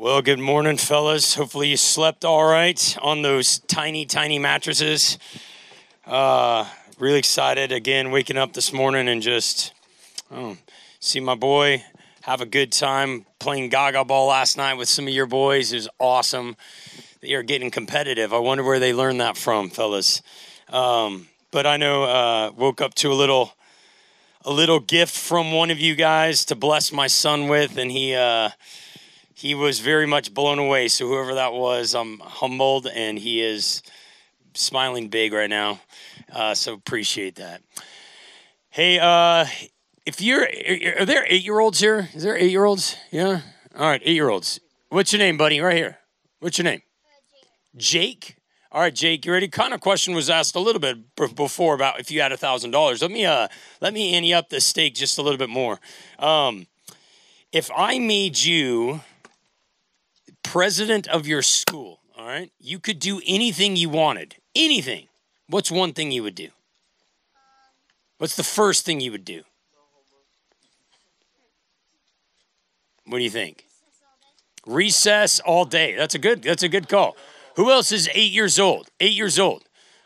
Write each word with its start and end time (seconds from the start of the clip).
Well, 0.00 0.22
good 0.22 0.38
morning, 0.38 0.76
fellas. 0.76 1.34
Hopefully, 1.34 1.66
you 1.66 1.76
slept 1.76 2.24
all 2.24 2.44
right 2.44 2.96
on 3.02 3.22
those 3.22 3.58
tiny, 3.58 4.06
tiny 4.06 4.38
mattresses. 4.38 5.18
Uh, 6.06 6.68
really 7.00 7.18
excited 7.18 7.72
again, 7.72 8.12
waking 8.12 8.36
up 8.36 8.52
this 8.52 8.72
morning 8.72 9.08
and 9.08 9.20
just 9.20 9.72
oh, 10.30 10.56
see 11.00 11.18
my 11.18 11.34
boy 11.34 11.82
have 12.20 12.40
a 12.40 12.46
good 12.46 12.70
time 12.70 13.26
playing 13.40 13.70
Gaga 13.70 14.04
ball 14.04 14.28
last 14.28 14.56
night 14.56 14.74
with 14.74 14.88
some 14.88 15.08
of 15.08 15.12
your 15.12 15.26
boys. 15.26 15.72
It 15.72 15.78
was 15.78 15.88
awesome. 15.98 16.54
They 17.20 17.34
are 17.34 17.42
getting 17.42 17.72
competitive. 17.72 18.32
I 18.32 18.38
wonder 18.38 18.62
where 18.62 18.78
they 18.78 18.92
learned 18.92 19.20
that 19.20 19.36
from, 19.36 19.68
fellas. 19.68 20.22
Um, 20.68 21.26
but 21.50 21.66
I 21.66 21.76
know 21.76 22.04
uh, 22.04 22.52
woke 22.56 22.80
up 22.80 22.94
to 22.94 23.10
a 23.10 23.14
little 23.14 23.52
a 24.44 24.52
little 24.52 24.78
gift 24.78 25.18
from 25.18 25.50
one 25.50 25.72
of 25.72 25.80
you 25.80 25.96
guys 25.96 26.44
to 26.44 26.54
bless 26.54 26.92
my 26.92 27.08
son 27.08 27.48
with, 27.48 27.76
and 27.76 27.90
he. 27.90 28.14
Uh, 28.14 28.50
he 29.38 29.54
was 29.54 29.78
very 29.78 30.04
much 30.04 30.34
blown 30.34 30.58
away. 30.58 30.88
So 30.88 31.06
whoever 31.06 31.34
that 31.34 31.52
was, 31.52 31.94
I'm 31.94 32.18
humbled, 32.18 32.88
and 32.88 33.16
he 33.16 33.40
is 33.40 33.82
smiling 34.54 35.10
big 35.10 35.32
right 35.32 35.48
now. 35.48 35.80
Uh, 36.32 36.54
so 36.54 36.74
appreciate 36.74 37.36
that. 37.36 37.62
Hey, 38.70 38.98
uh, 38.98 39.46
if 40.04 40.20
you're, 40.20 40.42
are 40.98 41.04
there 41.04 41.24
eight 41.28 41.44
year 41.44 41.60
olds 41.60 41.78
here? 41.78 42.08
Is 42.14 42.24
there 42.24 42.36
eight 42.36 42.50
year 42.50 42.64
olds? 42.64 42.96
Yeah. 43.12 43.42
All 43.76 43.86
right, 43.88 44.02
eight 44.04 44.14
year 44.14 44.28
olds. 44.28 44.58
What's 44.88 45.12
your 45.12 45.20
name, 45.20 45.36
buddy? 45.36 45.60
Right 45.60 45.76
here. 45.76 45.98
What's 46.40 46.58
your 46.58 46.64
name? 46.64 46.82
Jake. 47.76 48.38
All 48.72 48.80
right, 48.80 48.94
Jake, 48.94 49.24
you 49.24 49.32
ready? 49.32 49.46
Kind 49.46 49.72
of 49.72 49.80
question 49.80 50.16
was 50.16 50.28
asked 50.28 50.56
a 50.56 50.60
little 50.60 50.80
bit 50.80 51.14
before 51.36 51.76
about 51.76 52.00
if 52.00 52.10
you 52.10 52.20
had 52.20 52.32
a 52.32 52.36
thousand 52.36 52.72
dollars. 52.72 53.02
Let 53.02 53.12
me 53.12 53.24
uh 53.24 53.46
let 53.80 53.94
me 53.94 54.14
ante 54.14 54.34
up 54.34 54.48
the 54.48 54.60
stake 54.60 54.96
just 54.96 55.16
a 55.16 55.22
little 55.22 55.38
bit 55.38 55.48
more. 55.48 55.78
Um, 56.18 56.66
if 57.52 57.70
I 57.74 58.00
made 58.00 58.36
you 58.36 59.00
president 60.48 61.06
of 61.08 61.26
your 61.26 61.42
school, 61.42 62.00
all 62.16 62.26
right, 62.26 62.50
you 62.58 62.78
could 62.78 62.98
do 62.98 63.20
anything 63.26 63.76
you 63.76 63.90
wanted. 63.90 64.36
Anything. 64.54 65.08
What's 65.46 65.70
one 65.70 65.92
thing 65.92 66.10
you 66.10 66.22
would 66.22 66.34
do? 66.34 66.48
What's 68.16 68.34
the 68.34 68.42
first 68.42 68.86
thing 68.86 69.00
you 69.00 69.12
would 69.12 69.26
do? 69.26 69.42
What 73.06 73.18
do 73.18 73.24
you 73.24 73.30
think? 73.30 73.66
Recess 74.66 75.38
all 75.40 75.64
day. 75.64 75.94
That's 75.94 76.14
a 76.14 76.18
good 76.18 76.42
that's 76.42 76.62
a 76.62 76.68
good 76.68 76.88
call. 76.88 77.16
Who 77.56 77.70
else 77.70 77.92
is 77.92 78.08
8 78.12 78.32
years 78.32 78.58
old? 78.58 78.88
8 79.00 79.12
years 79.12 79.38
old. 79.38 79.64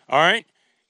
All 0.09 0.21
right? 0.21 0.45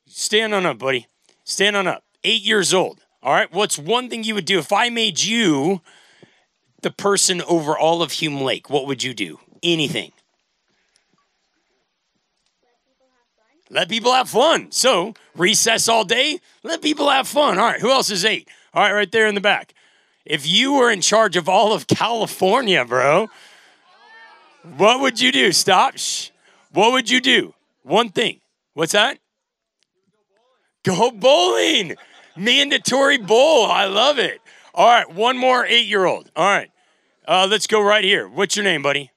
Stand 0.07 0.55
on 0.55 0.67
up, 0.67 0.79
buddy. 0.79 1.07
Stand 1.45 1.77
on 1.77 1.87
up. 1.87 2.05
8 2.25 2.43
years 2.43 2.73
old. 2.73 3.01
All 3.23 3.33
right? 3.33 3.53
What's 3.53 3.79
one 3.79 4.09
thing 4.09 4.25
you 4.25 4.35
would 4.35 4.45
do 4.47 4.59
if 4.59 4.73
I 4.73 4.89
made 4.89 5.23
you 5.23 5.81
the 6.83 6.91
person 6.91 7.43
over 7.43 7.77
all 7.77 8.03
of 8.03 8.13
Hume 8.13 8.41
Lake, 8.41 8.69
what 8.69 8.87
would 8.87 9.03
you 9.03 9.15
do? 9.15 9.41
Anything. 9.63 10.13
Let 13.71 13.89
people 13.89 14.13
have 14.13 14.29
fun. 14.29 14.71
So, 14.71 15.15
recess 15.35 15.89
all 15.89 16.05
day, 16.05 16.41
let 16.63 16.83
people 16.83 17.09
have 17.09 17.27
fun. 17.27 17.59
All 17.59 17.65
right, 17.65 17.81
who 17.81 17.91
else 17.91 18.11
is 18.11 18.25
eight? 18.25 18.49
All 18.75 18.83
right, 18.83 18.93
right 18.93 19.11
there 19.11 19.27
in 19.27 19.35
the 19.35 19.41
back. 19.41 19.73
If 20.27 20.47
you 20.47 20.75
were 20.75 20.91
in 20.91 21.01
charge 21.01 21.37
of 21.37 21.49
all 21.49 21.73
of 21.73 21.87
California, 21.87 22.85
bro, 22.85 23.29
what 24.77 25.01
would 25.01 25.21
you 25.21 25.33
do? 25.33 25.53
Stop. 25.53 25.97
Shh. 25.97 26.31
What 26.71 26.93
would 26.93 27.11
you 27.11 27.21
do? 27.21 27.55
One 27.83 28.11
thing. 28.11 28.41
What's 28.75 28.93
that? 28.93 29.19
Go 30.85 31.11
bowling. 31.11 31.97
Mandatory 32.37 33.19
bowl. 33.19 33.67
I 33.67 33.87
love 33.87 34.19
it. 34.19 34.41
All 34.75 34.87
right, 34.87 35.13
one 35.13 35.37
more 35.37 35.67
eight 35.67 35.87
year 35.87 36.07
old. 36.07 36.31
All 36.35 36.47
right. 36.47 36.71
Uh, 37.29 37.47
let's 37.49 37.67
go 37.67 37.83
right 37.83 38.03
here. 38.03 38.27
What's 38.27 38.57
your 38.57 38.65
name, 38.65 38.83
buddy? 38.83 39.11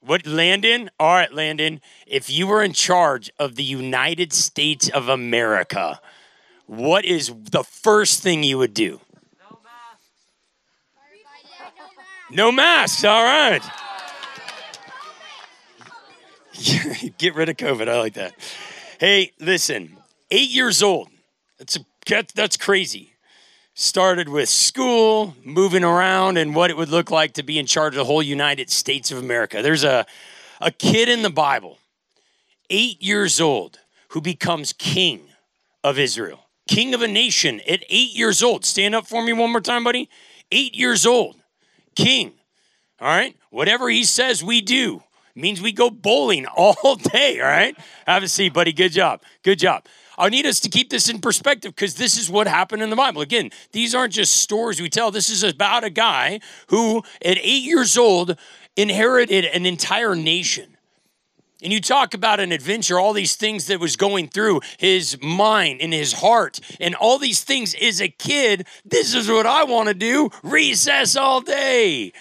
What 0.00 0.26
Landon? 0.26 0.90
All 0.98 1.14
right, 1.14 1.32
Landon. 1.32 1.80
If 2.06 2.28
you 2.28 2.46
were 2.48 2.62
in 2.62 2.72
charge 2.72 3.30
of 3.38 3.54
the 3.54 3.62
United 3.62 4.32
States 4.32 4.88
of 4.88 5.08
America, 5.08 6.00
what 6.66 7.04
is 7.04 7.32
the 7.50 7.62
first 7.62 8.20
thing 8.20 8.42
you 8.42 8.58
would 8.58 8.74
do? 8.74 9.00
No 9.38 9.58
masks. 9.62 10.10
No 12.30 12.52
masks. 12.52 13.04
All 13.04 13.22
right. 13.22 13.62
Get 17.18 17.34
rid 17.34 17.48
of 17.48 17.56
COVID. 17.56 17.88
I 17.88 17.98
like 17.98 18.14
that. 18.14 18.34
Hey, 18.98 19.32
listen. 19.38 19.96
Eight 20.30 20.50
years 20.50 20.82
old. 20.82 21.08
That's 21.58 21.78
a, 21.78 22.24
that's 22.34 22.56
crazy 22.56 23.13
started 23.74 24.28
with 24.28 24.48
school, 24.48 25.34
moving 25.44 25.82
around, 25.82 26.38
and 26.38 26.54
what 26.54 26.70
it 26.70 26.76
would 26.76 26.88
look 26.88 27.10
like 27.10 27.34
to 27.34 27.42
be 27.42 27.58
in 27.58 27.66
charge 27.66 27.94
of 27.94 27.98
the 27.98 28.04
whole 28.04 28.22
United 28.22 28.70
States 28.70 29.10
of 29.10 29.18
America. 29.18 29.60
There's 29.62 29.84
a, 29.84 30.06
a 30.60 30.70
kid 30.70 31.08
in 31.08 31.22
the 31.22 31.30
Bible, 31.30 31.78
eight 32.70 33.02
years 33.02 33.40
old, 33.40 33.80
who 34.08 34.20
becomes 34.20 34.72
king 34.72 35.22
of 35.82 35.98
Israel, 35.98 36.46
king 36.68 36.94
of 36.94 37.02
a 37.02 37.08
nation 37.08 37.60
at 37.68 37.84
eight 37.88 38.14
years 38.14 38.42
old. 38.42 38.64
Stand 38.64 38.94
up 38.94 39.06
for 39.06 39.24
me 39.24 39.32
one 39.32 39.50
more 39.50 39.60
time, 39.60 39.82
buddy. 39.82 40.08
Eight 40.52 40.76
years 40.76 41.04
old, 41.04 41.36
king. 41.96 42.32
All 43.00 43.08
right? 43.08 43.36
Whatever 43.50 43.90
he 43.90 44.04
says, 44.04 44.42
we 44.42 44.60
do. 44.60 45.02
Means 45.34 45.60
we 45.60 45.72
go 45.72 45.90
bowling 45.90 46.46
all 46.56 46.94
day, 46.94 47.40
all 47.40 47.48
right? 47.48 47.76
Have 48.06 48.22
a 48.22 48.28
seat, 48.28 48.52
buddy. 48.52 48.72
Good 48.72 48.92
job. 48.92 49.20
Good 49.42 49.58
job. 49.58 49.84
I 50.18 50.28
need 50.28 50.46
us 50.46 50.60
to 50.60 50.68
keep 50.68 50.90
this 50.90 51.08
in 51.08 51.20
perspective 51.20 51.74
because 51.74 51.94
this 51.94 52.16
is 52.16 52.30
what 52.30 52.46
happened 52.46 52.82
in 52.82 52.90
the 52.90 52.96
Bible. 52.96 53.22
Again, 53.22 53.50
these 53.72 53.94
aren't 53.94 54.12
just 54.12 54.34
stories 54.34 54.80
we 54.80 54.88
tell. 54.88 55.10
This 55.10 55.30
is 55.30 55.42
about 55.42 55.84
a 55.84 55.90
guy 55.90 56.40
who, 56.68 57.02
at 57.24 57.38
eight 57.38 57.62
years 57.62 57.96
old, 57.96 58.36
inherited 58.76 59.44
an 59.44 59.66
entire 59.66 60.14
nation. 60.14 60.76
And 61.62 61.72
you 61.72 61.80
talk 61.80 62.12
about 62.12 62.40
an 62.40 62.52
adventure, 62.52 62.98
all 62.98 63.14
these 63.14 63.36
things 63.36 63.68
that 63.68 63.80
was 63.80 63.96
going 63.96 64.28
through 64.28 64.60
his 64.78 65.18
mind 65.22 65.80
and 65.80 65.94
his 65.94 66.12
heart, 66.12 66.60
and 66.78 66.94
all 66.94 67.18
these 67.18 67.42
things 67.42 67.74
as 67.80 68.02
a 68.02 68.08
kid. 68.08 68.66
This 68.84 69.14
is 69.14 69.30
what 69.30 69.46
I 69.46 69.64
want 69.64 69.88
to 69.88 69.94
do 69.94 70.30
recess 70.42 71.16
all 71.16 71.40
day 71.40 72.12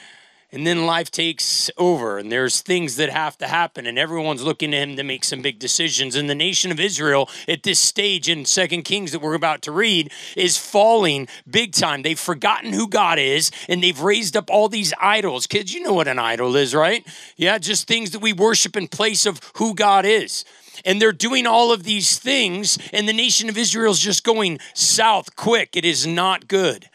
and 0.54 0.68
then 0.68 0.86
life 0.86 1.10
takes 1.10 1.72
over 1.80 2.20
and 2.20 2.32
there's 2.32 2.62
things 2.62 2.96
that 2.98 3.10
have 3.10 3.36
to 3.40 3.48
happen 3.48 3.88
and 3.88 3.98
everyone's 3.98 4.44
looking 4.44 4.70
to 4.70 4.78
him 4.78 4.96
to 4.96 5.04
make 5.04 5.24
some 5.24 5.42
big 5.42 5.58
decisions. 5.58 6.16
And 6.16 6.30
the 6.30 6.36
nation 6.36 6.72
of 6.72 6.80
israel 6.80 7.28
at 7.48 7.64
this 7.64 7.80
stage 7.80 8.30
in 8.30 8.46
second 8.46 8.84
kings 8.84 9.12
that 9.12 9.22
we're 9.22 9.34
about 9.34 9.64
to 9.64 9.72
read 9.72 10.12
is 10.38 10.56
falling 10.56 11.28
big 11.50 11.74
time. 11.74 12.04
They've 12.04 12.20
forgotten 12.20 12.72
who 12.72 12.88
god 12.88 13.18
is 13.18 13.50
and 13.68 13.82
they've 13.82 14.00
raised 14.00 14.38
up 14.38 14.52
all 14.52 14.70
these 14.70 14.94
idols. 15.02 15.48
Kids 15.48 15.74
you 15.74 15.82
know 15.82 15.94
what 15.94 16.08
an 16.08 16.20
idol 16.20 16.56
is 16.56 16.76
right? 16.76 17.04
Yeah 17.36 17.58
just 17.58 17.88
things 17.88 18.12
that 18.12 18.22
we 18.22 18.32
worship 18.32 18.78
in 18.78 18.88
place 18.88 19.26
of 19.26 19.42
who 19.56 19.74
god 19.74 20.06
is. 20.06 20.46
And 20.86 21.02
they're 21.02 21.12
doing 21.12 21.48
all 21.48 21.72
of 21.72 21.82
these 21.82 22.20
things 22.20 22.78
and 22.94 23.10
the 23.10 23.14
nation 23.14 23.50
of 23.50 23.58
israel 23.58 23.92
is 23.92 24.00
just 24.00 24.24
going 24.24 24.60
south 24.76 25.36
quick. 25.36 25.76
It 25.76 25.84
is 25.84 26.06
not 26.06 26.48
good. 26.48 26.90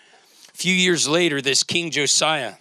A 0.54 0.56
few 0.56 0.74
years 0.74 1.08
later 1.08 1.42
this 1.42 1.64
king 1.64 1.90
josiah 1.90 2.54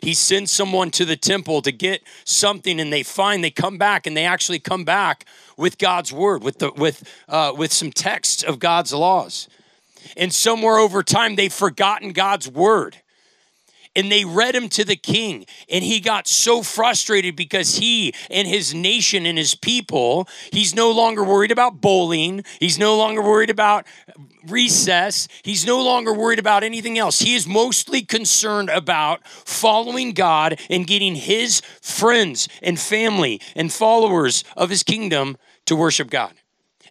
he 0.00 0.14
sends 0.14 0.50
someone 0.50 0.90
to 0.92 1.04
the 1.04 1.16
temple 1.16 1.62
to 1.62 1.72
get 1.72 2.02
something 2.24 2.80
and 2.80 2.92
they 2.92 3.02
find 3.02 3.42
they 3.42 3.50
come 3.50 3.78
back 3.78 4.06
and 4.06 4.16
they 4.16 4.24
actually 4.24 4.58
come 4.58 4.84
back 4.84 5.26
with 5.56 5.78
god's 5.78 6.12
word 6.12 6.42
with 6.42 6.58
the 6.58 6.72
with 6.72 7.08
uh, 7.28 7.52
with 7.56 7.72
some 7.72 7.90
texts 7.90 8.42
of 8.42 8.58
god's 8.58 8.92
laws. 8.92 9.48
And 10.16 10.32
somewhere 10.32 10.78
over 10.78 11.02
time 11.02 11.36
they've 11.36 11.52
forgotten 11.52 12.12
god's 12.12 12.48
word 12.48 13.01
and 13.94 14.10
they 14.10 14.24
read 14.24 14.54
him 14.54 14.68
to 14.70 14.84
the 14.84 14.96
king 14.96 15.46
and 15.68 15.84
he 15.84 16.00
got 16.00 16.26
so 16.26 16.62
frustrated 16.62 17.36
because 17.36 17.76
he 17.76 18.14
and 18.30 18.48
his 18.48 18.74
nation 18.74 19.26
and 19.26 19.38
his 19.38 19.54
people 19.54 20.28
he's 20.50 20.74
no 20.74 20.90
longer 20.90 21.24
worried 21.24 21.50
about 21.50 21.80
bowling 21.80 22.44
he's 22.60 22.78
no 22.78 22.96
longer 22.96 23.22
worried 23.22 23.50
about 23.50 23.86
recess. 24.46 25.28
He's 25.42 25.66
no 25.66 25.82
longer 25.82 26.12
worried 26.12 26.38
about 26.38 26.64
anything 26.64 26.98
else. 26.98 27.20
He 27.20 27.34
is 27.34 27.46
mostly 27.46 28.02
concerned 28.02 28.70
about 28.70 29.26
following 29.26 30.12
God 30.12 30.60
and 30.68 30.86
getting 30.86 31.14
his 31.14 31.60
friends 31.80 32.48
and 32.62 32.78
family 32.78 33.40
and 33.54 33.72
followers 33.72 34.44
of 34.56 34.70
his 34.70 34.82
kingdom 34.82 35.36
to 35.66 35.76
worship 35.76 36.10
God. 36.10 36.34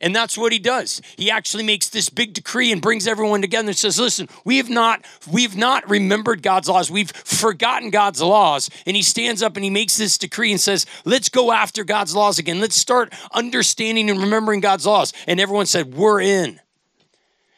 And 0.01 0.15
that's 0.15 0.35
what 0.37 0.51
he 0.51 0.57
does. 0.59 0.99
He 1.15 1.29
actually 1.29 1.63
makes 1.63 1.87
this 1.89 2.09
big 2.09 2.33
decree 2.33 2.71
and 2.71 2.81
brings 2.81 3.07
everyone 3.07 3.41
together 3.41 3.69
and 3.69 3.77
says, 3.77 3.99
"Listen, 3.99 4.27
we 4.43 4.57
have 4.57 4.69
not 4.69 5.05
we 5.29 5.43
have 5.43 5.55
not 5.55 5.87
remembered 5.89 6.41
God's 6.41 6.67
laws. 6.67 6.89
We've 6.89 7.11
forgotten 7.11 7.91
God's 7.91 8.21
laws." 8.21 8.69
And 8.87 8.95
he 8.95 9.03
stands 9.03 9.43
up 9.43 9.55
and 9.55 9.63
he 9.63 9.69
makes 9.69 9.97
this 9.97 10.17
decree 10.17 10.51
and 10.51 10.59
says, 10.59 10.87
"Let's 11.05 11.29
go 11.29 11.51
after 11.51 11.83
God's 11.83 12.15
laws 12.15 12.39
again. 12.39 12.59
Let's 12.59 12.75
start 12.75 13.13
understanding 13.31 14.09
and 14.09 14.19
remembering 14.19 14.59
God's 14.59 14.87
laws." 14.87 15.13
And 15.27 15.39
everyone 15.39 15.67
said, 15.67 15.93
"We're 15.93 16.19
in." 16.19 16.59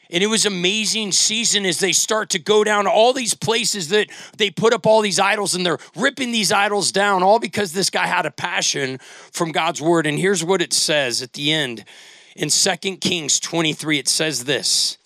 And 0.09 0.21
it 0.21 0.27
was 0.27 0.45
amazing 0.45 1.13
season 1.13 1.65
as 1.65 1.79
they 1.79 1.93
start 1.93 2.29
to 2.31 2.39
go 2.39 2.63
down 2.63 2.85
all 2.85 3.13
these 3.13 3.33
places 3.33 3.87
that 3.87 4.09
they 4.37 4.51
put 4.51 4.73
up 4.73 4.85
all 4.85 5.01
these 5.01 5.17
idols 5.17 5.55
and 5.55 5.65
they're 5.65 5.79
ripping 5.95 6.31
these 6.31 6.51
idols 6.51 6.91
down, 6.91 7.23
all 7.23 7.39
because 7.39 7.71
this 7.71 7.89
guy 7.89 8.05
had 8.05 8.27
a 8.27 8.31
passion 8.31 8.99
from 9.31 9.51
God's 9.51 9.81
word. 9.81 10.05
And 10.05 10.19
here's 10.19 10.43
what 10.43 10.61
it 10.61 10.71
says 10.71 11.23
at 11.23 11.33
the 11.33 11.51
end 11.51 11.85
in 12.35 12.49
Second 12.49 12.97
Kings 12.97 13.39
23 13.39 13.99
it 13.99 14.07
says 14.07 14.45
this 14.45 14.97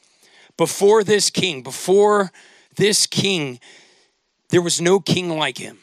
Before 0.58 1.04
this 1.04 1.30
king, 1.30 1.64
before 1.64 2.32
this 2.76 3.08
king, 3.08 3.60
there 4.50 4.62
was 4.62 4.80
no 4.80 5.00
king 5.00 5.38
like 5.38 5.58
him 5.58 5.80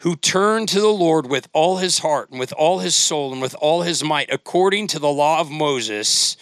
who 0.00 0.16
turned 0.16 0.68
to 0.68 0.80
the 0.80 0.88
Lord 0.88 1.26
with 1.26 1.48
all 1.54 1.78
his 1.78 2.00
heart 2.00 2.30
and 2.30 2.38
with 2.38 2.52
all 2.52 2.80
his 2.80 2.94
soul 2.94 3.32
and 3.32 3.40
with 3.40 3.54
all 3.58 3.82
his 3.82 4.04
might, 4.04 4.30
according 4.30 4.86
to 4.88 4.98
the 4.98 5.08
law 5.10 5.40
of 5.40 5.50
Moses, 5.50 6.36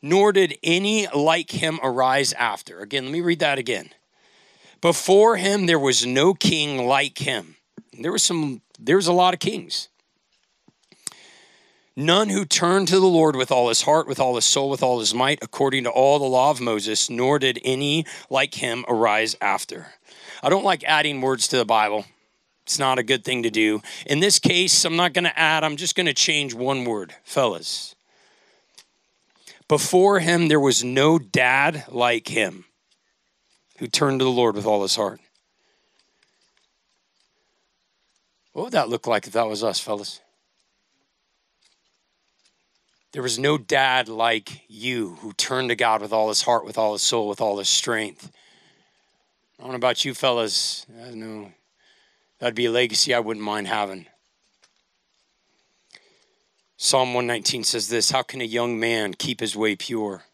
nor 0.00 0.32
did 0.32 0.56
any 0.62 1.06
like 1.08 1.50
him 1.50 1.78
arise 1.82 2.32
after. 2.32 2.80
Again, 2.80 3.04
let 3.04 3.12
me 3.12 3.20
read 3.20 3.40
that 3.40 3.58
again. 3.58 3.90
Before 4.80 5.36
him 5.36 5.66
there 5.66 5.78
was 5.78 6.06
no 6.06 6.32
king 6.32 6.86
like 6.86 7.18
him. 7.18 7.56
There 8.00 8.12
was 8.12 8.22
some 8.22 8.62
there 8.78 8.96
was 8.96 9.06
a 9.06 9.12
lot 9.12 9.34
of 9.34 9.40
kings. 9.40 9.88
None 11.94 12.30
who 12.30 12.46
turned 12.46 12.88
to 12.88 12.98
the 12.98 13.06
Lord 13.06 13.36
with 13.36 13.52
all 13.52 13.68
his 13.68 13.82
heart, 13.82 14.06
with 14.06 14.18
all 14.18 14.36
his 14.36 14.46
soul, 14.46 14.70
with 14.70 14.82
all 14.82 15.00
his 15.00 15.12
might, 15.12 15.38
according 15.42 15.84
to 15.84 15.90
all 15.90 16.18
the 16.18 16.24
law 16.24 16.50
of 16.50 16.60
Moses, 16.60 17.10
nor 17.10 17.38
did 17.38 17.60
any 17.64 18.06
like 18.30 18.54
him 18.54 18.84
arise 18.88 19.36
after. 19.42 19.88
I 20.42 20.48
don't 20.48 20.64
like 20.64 20.84
adding 20.84 21.20
words 21.20 21.46
to 21.48 21.58
the 21.58 21.66
Bible. 21.66 22.06
It's 22.64 22.78
not 22.78 22.98
a 22.98 23.02
good 23.02 23.24
thing 23.24 23.42
to 23.42 23.50
do. 23.50 23.82
In 24.06 24.20
this 24.20 24.38
case, 24.38 24.84
I'm 24.86 24.96
not 24.96 25.12
going 25.12 25.24
to 25.24 25.38
add, 25.38 25.64
I'm 25.64 25.76
just 25.76 25.94
going 25.94 26.06
to 26.06 26.14
change 26.14 26.54
one 26.54 26.84
word, 26.84 27.14
fellas. 27.24 27.94
Before 29.68 30.20
him, 30.20 30.48
there 30.48 30.60
was 30.60 30.82
no 30.82 31.18
dad 31.18 31.84
like 31.88 32.28
him 32.28 32.64
who 33.78 33.86
turned 33.86 34.20
to 34.20 34.24
the 34.24 34.30
Lord 34.30 34.54
with 34.54 34.64
all 34.64 34.82
his 34.82 34.96
heart. 34.96 35.20
What 38.52 38.64
would 38.64 38.72
that 38.72 38.88
look 38.88 39.06
like 39.06 39.26
if 39.26 39.32
that 39.32 39.48
was 39.48 39.64
us, 39.64 39.78
fellas? 39.78 40.20
There 43.12 43.22
was 43.22 43.38
no 43.38 43.58
dad 43.58 44.08
like 44.08 44.62
you 44.68 45.16
who 45.20 45.32
turned 45.34 45.68
to 45.68 45.76
God 45.76 46.00
with 46.00 46.12
all 46.12 46.28
his 46.28 46.42
heart, 46.42 46.64
with 46.64 46.78
all 46.78 46.94
his 46.94 47.02
soul, 47.02 47.28
with 47.28 47.40
all 47.40 47.58
his 47.58 47.68
strength. 47.68 48.32
I 49.58 49.62
don't 49.62 49.72
know 49.72 49.76
about 49.76 50.04
you 50.04 50.14
fellas. 50.14 50.86
I 51.04 51.10
know 51.10 51.52
That'd 52.42 52.56
be 52.56 52.66
a 52.66 52.72
legacy 52.72 53.14
I 53.14 53.20
wouldn't 53.20 53.46
mind 53.46 53.68
having. 53.68 54.06
Psalm 56.76 57.14
119 57.14 57.62
says 57.62 57.88
this 57.88 58.10
How 58.10 58.22
can 58.22 58.40
a 58.40 58.44
young 58.44 58.80
man 58.80 59.14
keep 59.14 59.38
his 59.38 59.54
way 59.54 59.76
pure? 59.76 60.24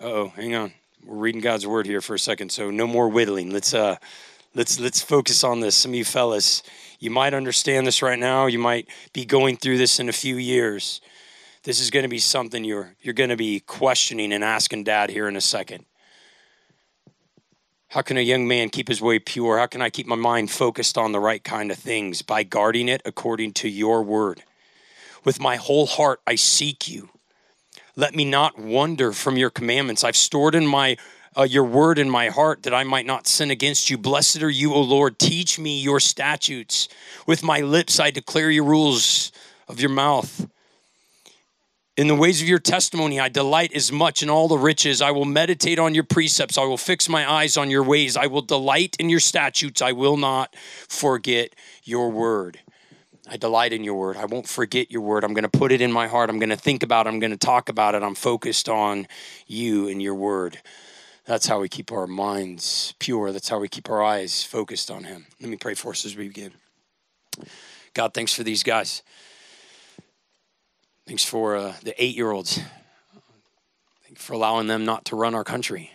oh, 0.00 0.28
hang 0.28 0.54
on. 0.54 0.72
We're 1.04 1.16
reading 1.16 1.42
God's 1.42 1.66
word 1.66 1.84
here 1.84 2.00
for 2.00 2.14
a 2.14 2.18
second, 2.18 2.50
so 2.52 2.70
no 2.70 2.86
more 2.86 3.10
whittling. 3.10 3.50
Let's 3.50 3.74
uh 3.74 3.96
let's 4.54 4.80
let's 4.80 5.02
focus 5.02 5.44
on 5.44 5.60
this. 5.60 5.76
Some 5.76 5.90
of 5.90 5.94
you 5.96 6.06
fellas, 6.06 6.62
you 7.00 7.10
might 7.10 7.34
understand 7.34 7.86
this 7.86 8.00
right 8.00 8.18
now. 8.18 8.46
You 8.46 8.58
might 8.58 8.88
be 9.12 9.26
going 9.26 9.58
through 9.58 9.76
this 9.76 10.00
in 10.00 10.08
a 10.08 10.14
few 10.14 10.36
years. 10.36 11.02
This 11.62 11.78
is 11.78 11.90
going 11.90 12.04
to 12.04 12.08
be 12.08 12.18
something 12.18 12.64
you're 12.64 12.94
you're 13.02 13.14
going 13.14 13.30
to 13.30 13.36
be 13.36 13.60
questioning 13.60 14.32
and 14.32 14.42
asking 14.42 14.84
dad 14.84 15.10
here 15.10 15.28
in 15.28 15.36
a 15.36 15.42
second. 15.42 15.84
How 17.88 18.02
can 18.02 18.16
a 18.16 18.22
young 18.22 18.48
man 18.48 18.70
keep 18.70 18.88
his 18.88 19.02
way 19.02 19.18
pure? 19.18 19.58
How 19.58 19.66
can 19.66 19.82
I 19.82 19.90
keep 19.90 20.06
my 20.06 20.16
mind 20.16 20.50
focused 20.50 20.96
on 20.96 21.12
the 21.12 21.20
right 21.20 21.42
kind 21.42 21.70
of 21.70 21.76
things? 21.76 22.22
By 22.22 22.44
guarding 22.44 22.88
it 22.88 23.02
according 23.04 23.52
to 23.54 23.68
your 23.68 24.02
word. 24.02 24.42
With 25.24 25.40
my 25.40 25.56
whole 25.56 25.86
heart, 25.86 26.20
I 26.26 26.36
seek 26.36 26.88
you. 26.88 27.10
Let 27.94 28.14
me 28.14 28.24
not 28.24 28.58
wander 28.58 29.12
from 29.12 29.36
your 29.36 29.50
commandments. 29.50 30.02
I've 30.02 30.16
stored 30.16 30.54
in 30.54 30.66
my 30.66 30.96
uh, 31.36 31.42
your 31.42 31.64
word 31.64 31.98
in 31.98 32.08
my 32.08 32.28
heart 32.28 32.62
that 32.62 32.74
I 32.74 32.84
might 32.84 33.06
not 33.06 33.26
sin 33.26 33.50
against 33.50 33.90
you. 33.90 33.98
Blessed 33.98 34.42
are 34.42 34.50
you, 34.50 34.72
O 34.72 34.80
Lord. 34.80 35.18
Teach 35.18 35.58
me 35.58 35.78
your 35.78 36.00
statutes. 36.00 36.88
With 37.26 37.42
my 37.42 37.60
lips, 37.60 38.00
I 38.00 38.10
declare 38.10 38.50
your 38.50 38.64
rules 38.64 39.30
of 39.68 39.78
your 39.78 39.90
mouth. 39.90 40.48
In 42.00 42.06
the 42.06 42.14
ways 42.14 42.40
of 42.40 42.48
your 42.48 42.58
testimony, 42.58 43.20
I 43.20 43.28
delight 43.28 43.74
as 43.74 43.92
much 43.92 44.22
in 44.22 44.30
all 44.30 44.48
the 44.48 44.56
riches. 44.56 45.02
I 45.02 45.10
will 45.10 45.26
meditate 45.26 45.78
on 45.78 45.94
your 45.94 46.02
precepts. 46.02 46.56
I 46.56 46.64
will 46.64 46.78
fix 46.78 47.10
my 47.10 47.30
eyes 47.30 47.58
on 47.58 47.68
your 47.68 47.82
ways. 47.82 48.16
I 48.16 48.26
will 48.26 48.40
delight 48.40 48.96
in 48.98 49.10
your 49.10 49.20
statutes. 49.20 49.82
I 49.82 49.92
will 49.92 50.16
not 50.16 50.56
forget 50.88 51.54
your 51.84 52.10
word. 52.10 52.58
I 53.28 53.36
delight 53.36 53.74
in 53.74 53.84
your 53.84 53.96
word. 53.96 54.16
I 54.16 54.24
won't 54.24 54.48
forget 54.48 54.90
your 54.90 55.02
word. 55.02 55.24
I'm 55.24 55.34
going 55.34 55.42
to 55.42 55.50
put 55.50 55.72
it 55.72 55.82
in 55.82 55.92
my 55.92 56.06
heart. 56.06 56.30
I'm 56.30 56.38
going 56.38 56.48
to 56.48 56.56
think 56.56 56.82
about 56.82 57.06
it. 57.06 57.10
I'm 57.10 57.18
going 57.18 57.32
to 57.32 57.36
talk 57.36 57.68
about 57.68 57.94
it. 57.94 58.02
I'm 58.02 58.14
focused 58.14 58.70
on 58.70 59.06
you 59.46 59.86
and 59.86 60.00
your 60.00 60.14
word. 60.14 60.58
That's 61.26 61.48
how 61.48 61.60
we 61.60 61.68
keep 61.68 61.92
our 61.92 62.06
minds 62.06 62.94
pure. 62.98 63.30
That's 63.30 63.50
how 63.50 63.58
we 63.58 63.68
keep 63.68 63.90
our 63.90 64.02
eyes 64.02 64.42
focused 64.42 64.90
on 64.90 65.04
Him. 65.04 65.26
Let 65.38 65.50
me 65.50 65.58
pray 65.58 65.74
for 65.74 65.90
us 65.90 66.06
as 66.06 66.16
we 66.16 66.28
begin. 66.28 66.52
God, 67.92 68.14
thanks 68.14 68.32
for 68.32 68.42
these 68.42 68.62
guys. 68.62 69.02
Thanks 71.10 71.24
for 71.24 71.56
uh, 71.56 71.74
the 71.82 72.00
eight 72.00 72.14
year 72.14 72.30
olds. 72.30 72.60
Thanks 74.04 74.24
for 74.24 74.34
allowing 74.34 74.68
them 74.68 74.84
not 74.84 75.06
to 75.06 75.16
run 75.16 75.34
our 75.34 75.42
country. 75.42 75.90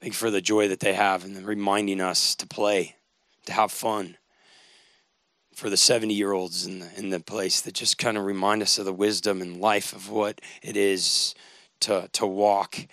Thank 0.00 0.12
you 0.12 0.16
for 0.16 0.30
the 0.30 0.40
joy 0.40 0.68
that 0.68 0.78
they 0.78 0.92
have 0.92 1.24
and 1.24 1.44
reminding 1.44 2.00
us 2.00 2.36
to 2.36 2.46
play, 2.46 2.94
to 3.46 3.52
have 3.52 3.72
fun. 3.72 4.18
For 5.52 5.68
the 5.68 5.76
70 5.76 6.14
year 6.14 6.30
olds 6.30 6.64
in 6.64 6.78
the, 6.78 6.88
in 6.96 7.10
the 7.10 7.18
place 7.18 7.60
that 7.62 7.74
just 7.74 7.98
kind 7.98 8.16
of 8.16 8.24
remind 8.24 8.62
us 8.62 8.78
of 8.78 8.84
the 8.84 8.92
wisdom 8.92 9.42
and 9.42 9.60
life 9.60 9.92
of 9.92 10.08
what 10.08 10.40
it 10.62 10.76
is 10.76 11.34
to, 11.80 12.08
to 12.12 12.24
walk 12.24 12.86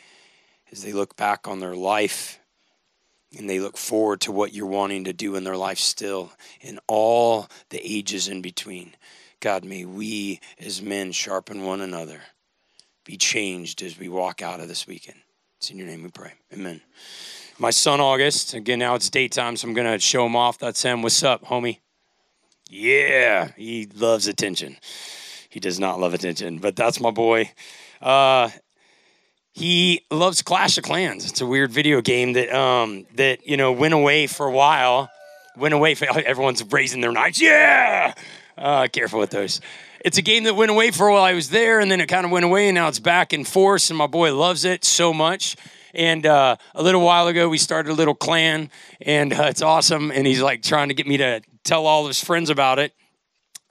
as 0.71 0.81
they 0.81 0.92
look 0.92 1.15
back 1.15 1.48
on 1.48 1.60
their 1.60 1.75
life 1.75 2.39
and 3.38 3.50
they 3.50 3.60
look 3.60 3.78
forward 3.78 4.22
to 4.22 4.32
what 4.32 4.54
you're 4.54 4.66
wanting 4.66 5.06
to 5.06 5.14
do 5.14 5.36
in 5.36 5.44
their 5.44 5.58
life 5.58 5.80
still 5.80 6.32
in 6.62 6.80
all 6.88 7.48
the 7.70 7.80
ages 7.84 8.28
in 8.28 8.42
between. 8.42 8.96
God, 9.40 9.66
may 9.66 9.86
we 9.86 10.40
as 10.60 10.82
men 10.82 11.12
sharpen 11.12 11.66
one 11.66 11.82
another, 11.82 12.22
be 13.04 13.18
changed 13.18 13.82
as 13.82 14.00
we 14.00 14.08
walk 14.08 14.42
out 14.42 14.60
of 14.60 14.68
this 14.68 14.88
weekend. 14.88 15.20
It's 15.58 15.70
in 15.70 15.78
your 15.78 15.88
name 15.88 16.04
we 16.04 16.10
pray. 16.10 16.34
Amen. 16.54 16.82
My 17.60 17.70
son 17.70 18.00
August, 18.00 18.54
again, 18.54 18.80
now 18.80 18.96
it's 18.96 19.10
daytime, 19.10 19.58
so 19.58 19.68
I'm 19.68 19.74
going 19.74 19.92
to 19.92 20.00
show 20.00 20.26
him 20.26 20.36
off. 20.36 20.58
That's 20.58 20.82
him. 20.82 21.02
What's 21.02 21.22
up, 21.24 21.46
homie? 21.46 21.80
Yeah, 22.70 23.52
he 23.56 23.88
loves 23.94 24.28
attention. 24.28 24.78
He 25.50 25.60
does 25.60 25.80
not 25.80 26.00
love 26.00 26.14
attention, 26.14 26.58
but 26.58 26.76
that's 26.76 27.00
my 27.00 27.12
boy. 27.12 27.52
Uh, 28.02 28.50
he 29.54 30.04
loves 30.10 30.42
Clash 30.42 30.78
of 30.80 30.84
Clans. 30.84 31.30
It's 31.30 31.40
a 31.40 31.46
weird 31.46 31.72
video 31.72 32.02
game 32.02 32.34
that 32.34 32.52
um 32.54 33.06
that 33.16 33.48
you 33.48 33.56
know 33.56 33.72
went 33.72 33.94
away 33.94 34.28
for 34.28 34.48
a 34.48 34.52
while. 34.52 35.10
Went 35.56 35.76
away 35.76 35.94
for 35.96 36.06
everyone's 36.26 36.64
raising 36.72 37.02
their 37.02 37.12
knives. 37.12 37.40
Yeah, 37.40 38.14
uh, 38.58 38.88
careful 38.92 39.20
with 39.20 39.30
those. 39.30 39.62
It's 40.04 40.18
a 40.18 40.22
game 40.22 40.44
that 40.46 40.56
went 40.56 40.72
away 40.72 40.92
for 40.92 41.08
a 41.08 41.14
while. 41.14 41.24
I 41.24 41.34
was 41.34 41.50
there, 41.50 41.80
and 41.80 41.90
then 41.90 42.02
it 42.02 42.08
kind 42.08 42.26
of 42.26 42.32
went 42.32 42.44
away, 42.44 42.68
and 42.68 42.76
now 42.76 42.88
it's 42.90 43.00
back 43.00 43.32
in 43.32 43.46
force. 43.46 43.90
And 43.90 43.98
my 43.98 44.08
boy 44.08 44.36
loves 44.36 44.66
it 44.66 44.84
so 44.84 45.14
much. 45.14 45.56
And 45.94 46.26
uh, 46.26 46.58
a 46.74 46.84
little 46.84 47.02
while 47.02 47.28
ago, 47.28 47.48
we 47.48 47.60
started 47.60 47.92
a 47.92 47.94
little 47.94 48.16
clan, 48.16 48.72
and 49.00 49.32
uh, 49.32 49.44
it's 49.44 49.62
awesome. 49.62 50.12
And 50.12 50.26
he's 50.26 50.42
like 50.42 50.64
trying 50.64 50.88
to 50.90 50.94
get 50.96 51.08
me 51.08 51.18
to 51.18 51.42
tell 51.63 51.86
all 51.86 52.01
of 52.01 52.10
his 52.10 52.22
friends 52.22 52.50
about 52.50 52.80
it 52.80 52.94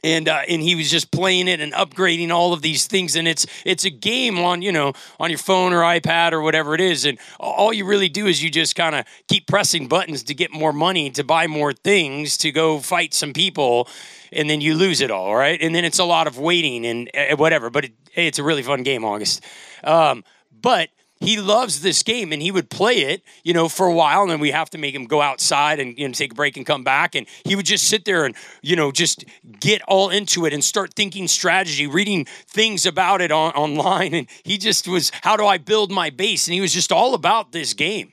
and 0.02 0.28
uh, 0.28 0.42
and 0.48 0.62
he 0.62 0.74
was 0.74 0.90
just 0.90 1.10
playing 1.10 1.48
it 1.48 1.60
and 1.60 1.72
upgrading 1.72 2.30
all 2.30 2.52
of 2.52 2.62
these 2.62 2.86
things. 2.86 3.16
And 3.16 3.28
it's 3.28 3.46
it's 3.64 3.84
a 3.84 3.90
game 3.90 4.38
on 4.38 4.62
you 4.62 4.72
know 4.72 4.92
on 5.20 5.30
your 5.30 5.38
phone 5.38 5.72
or 5.72 5.80
iPad 5.82 6.32
or 6.32 6.40
whatever 6.40 6.74
it 6.74 6.80
is. 6.80 7.04
And 7.04 7.18
all 7.38 7.72
you 7.72 7.84
really 7.84 8.08
do 8.08 8.26
is 8.26 8.42
you 8.42 8.50
just 8.50 8.76
kind 8.76 8.94
of 8.94 9.04
keep 9.28 9.46
pressing 9.46 9.88
buttons 9.88 10.22
to 10.24 10.34
get 10.34 10.52
more 10.52 10.72
money 10.72 11.10
to 11.10 11.24
buy 11.24 11.46
more 11.46 11.72
things 11.72 12.36
to 12.38 12.52
go 12.52 12.78
fight 12.78 13.14
some 13.14 13.32
people 13.32 13.88
and 14.32 14.48
then 14.48 14.60
you 14.60 14.74
lose 14.74 15.00
it 15.00 15.10
all 15.10 15.34
right? 15.34 15.60
And 15.60 15.74
then 15.74 15.84
it's 15.84 15.98
a 15.98 16.04
lot 16.04 16.26
of 16.26 16.38
waiting 16.38 16.86
and 16.86 17.10
uh, 17.14 17.36
whatever. 17.36 17.70
But 17.70 17.86
it, 17.86 17.92
hey, 18.12 18.26
it's 18.26 18.38
a 18.38 18.42
really 18.42 18.62
fun 18.62 18.82
game 18.82 19.04
August. 19.04 19.44
Um, 19.84 20.24
but 20.50 20.88
he 21.22 21.40
loves 21.40 21.80
this 21.80 22.02
game 22.02 22.32
and 22.32 22.42
he 22.42 22.50
would 22.50 22.68
play 22.68 23.02
it, 23.02 23.22
you 23.44 23.54
know, 23.54 23.68
for 23.68 23.86
a 23.86 23.92
while. 23.92 24.22
And 24.22 24.30
then 24.30 24.40
we 24.40 24.50
have 24.50 24.70
to 24.70 24.78
make 24.78 24.94
him 24.94 25.04
go 25.04 25.22
outside 25.22 25.78
and 25.78 25.96
you 25.98 26.06
know, 26.06 26.12
take 26.12 26.32
a 26.32 26.34
break 26.34 26.56
and 26.56 26.66
come 26.66 26.84
back. 26.84 27.14
And 27.14 27.26
he 27.44 27.54
would 27.54 27.66
just 27.66 27.86
sit 27.86 28.04
there 28.04 28.24
and, 28.24 28.34
you 28.62 28.76
know, 28.76 28.90
just 28.90 29.24
get 29.60 29.82
all 29.82 30.10
into 30.10 30.46
it 30.46 30.52
and 30.52 30.62
start 30.62 30.94
thinking 30.94 31.28
strategy, 31.28 31.86
reading 31.86 32.24
things 32.46 32.86
about 32.86 33.20
it 33.20 33.30
on, 33.30 33.52
online. 33.52 34.14
And 34.14 34.26
he 34.44 34.58
just 34.58 34.88
was, 34.88 35.12
how 35.22 35.36
do 35.36 35.46
I 35.46 35.58
build 35.58 35.90
my 35.90 36.10
base? 36.10 36.46
And 36.46 36.54
he 36.54 36.60
was 36.60 36.72
just 36.72 36.90
all 36.92 37.14
about 37.14 37.52
this 37.52 37.74
game 37.74 38.12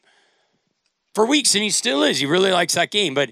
for 1.13 1.25
weeks. 1.25 1.55
And 1.55 1.63
he 1.63 1.69
still 1.69 2.03
is. 2.03 2.19
He 2.19 2.25
really 2.25 2.51
likes 2.51 2.75
that 2.75 2.91
game. 2.91 3.13
But 3.13 3.31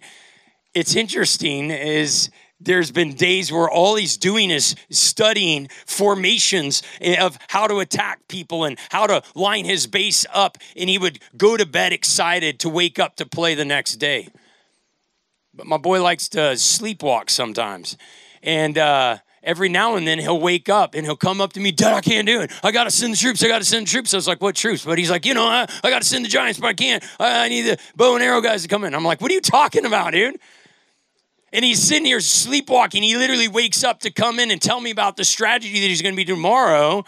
it's 0.74 0.96
interesting 0.96 1.72
is 1.72 2.30
there's 2.60 2.92
been 2.92 3.14
days 3.14 3.52
where 3.52 3.70
all 3.70 3.96
he's 3.96 4.18
doing 4.18 4.50
is 4.50 4.76
studying 4.90 5.70
formations 5.86 6.82
of 7.20 7.38
how 7.50 7.68
to 7.68 7.80
attack 7.80 8.28
people 8.28 8.64
and 8.64 8.80
how 8.90 9.06
to 9.08 9.22
line 9.36 9.66
his 9.66 9.86
base 9.86 10.26
up. 10.34 10.58
And 10.76 10.90
he 10.90 10.98
would 10.98 11.20
go 11.38 11.56
to 11.56 11.66
bed 11.66 11.94
excited 11.94 12.60
to 12.62 12.70
wake 12.70 12.98
up 13.00 13.16
to 13.18 13.26
play 13.26 13.54
the 13.54 13.66
next 13.66 13.96
day. 13.96 14.30
But 15.54 15.68
my 15.68 15.78
boy 15.78 16.02
likes 16.02 16.30
to 16.30 16.40
sleepwalk 16.56 17.30
sometimes. 17.30 17.98
And 18.44 18.78
uh, 18.78 19.18
every 19.44 19.70
now 19.70 19.96
and 19.96 20.08
then 20.08 20.20
he'll 20.20 20.40
wake 20.40 20.70
up 20.70 20.94
and 20.94 21.06
he'll 21.06 21.16
come 21.16 21.42
up 21.42 21.54
to 21.54 21.60
me, 21.60 21.72
Dad, 21.72 21.94
I 21.94 22.02
can't 22.02 22.28
do 22.28 22.42
it. 22.42 22.52
I 22.64 22.72
got 22.72 22.84
to 22.84 22.92
send 22.92 23.14
the 23.14 23.18
troops. 23.18 23.44
I 23.44 23.48
got 23.48 23.60
to 23.60 23.66
send 23.66 23.88
the 23.88 23.92
troops. 23.92 24.14
I 24.14 24.18
was 24.18 24.28
like, 24.28 24.42
What 24.42 24.56
troops? 24.56 24.86
But 24.86 24.98
he's 24.98 25.10
like, 25.10 25.26
You 25.26 25.34
know, 25.34 25.46
I, 25.46 25.68
I 25.84 25.90
got 25.90 26.02
to 26.02 26.08
send 26.08 26.26
the 26.26 26.30
Giants, 26.30 26.60
but 26.60 26.68
I 26.68 26.74
can't. 26.74 27.04
I, 27.20 27.46
I 27.46 27.50
need 27.50 27.64
the 27.64 27.78
bow 27.96 28.16
and 28.16 28.24
arrow 28.24 28.42
guys 28.42 28.64
to 28.64 28.68
come 28.68 28.84
in. 28.84 28.94
I'm 28.94 29.04
like, 29.04 29.22
What 29.22 29.32
are 29.32 29.34
you 29.36 29.42
talking 29.42 29.86
about, 29.86 30.14
dude? 30.14 30.40
And 31.54 31.64
he's 31.64 31.82
sitting 31.82 32.06
here 32.06 32.20
sleepwalking. 32.20 33.04
He 33.04 33.16
literally 33.16 33.48
wakes 33.48 33.84
up 33.84 34.02
to 34.02 34.12
come 34.12 34.40
in 34.40 34.52
and 34.52 34.62
tell 34.62 34.82
me 34.82 34.92
about 34.92 35.16
the 35.16 35.24
strategy 35.24 35.80
that 35.80 35.88
he's 35.88 36.02
going 36.02 36.14
to 36.14 36.18
be 36.18 36.26
tomorrow. 36.26 37.06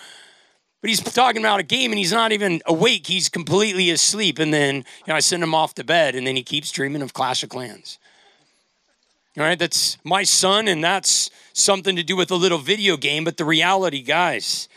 But 0.81 0.89
he's 0.89 1.01
talking 1.01 1.41
about 1.41 1.60
a 1.60 1.63
game 1.63 1.91
and 1.91 2.00
he's 2.00 2.13
not 2.13 2.31
even 2.31 2.62
awake. 2.65 3.08
He's 3.08 3.27
completely 3.27 3.89
asleep. 3.89 4.39
And 4.39 4.53
then 4.53 4.75
you 4.75 4.84
know, 5.08 5.15
I 5.15 5.19
send 5.19 5.43
him 5.43 5.53
off 5.53 5.74
to 5.75 5.84
bed 5.84 6.15
and 6.15 6.25
then 6.25 6.38
he 6.38 6.43
keeps 6.43 6.72
dreaming 6.72 7.01
of 7.01 7.13
Clash 7.13 7.43
of 7.43 7.50
Clans. 7.50 8.00
All 9.38 9.43
right, 9.43 9.60
that's 9.60 9.98
my 10.03 10.24
son, 10.24 10.67
and 10.67 10.84
that's 10.84 11.29
something 11.53 11.96
to 11.96 12.03
do 12.03 12.17
with 12.17 12.31
a 12.31 12.36
little 12.36 12.58
video 12.58 12.98
game. 12.98 13.24
But 13.24 13.38
the 13.38 13.46
reality, 13.46 14.01
guys, 14.01 14.67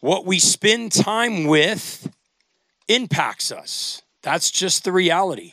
what 0.00 0.24
we 0.24 0.38
spend 0.38 0.92
time 0.92 1.44
with 1.44 2.10
impacts 2.88 3.52
us. 3.52 4.02
That's 4.22 4.50
just 4.50 4.84
the 4.84 4.92
reality. 4.92 5.52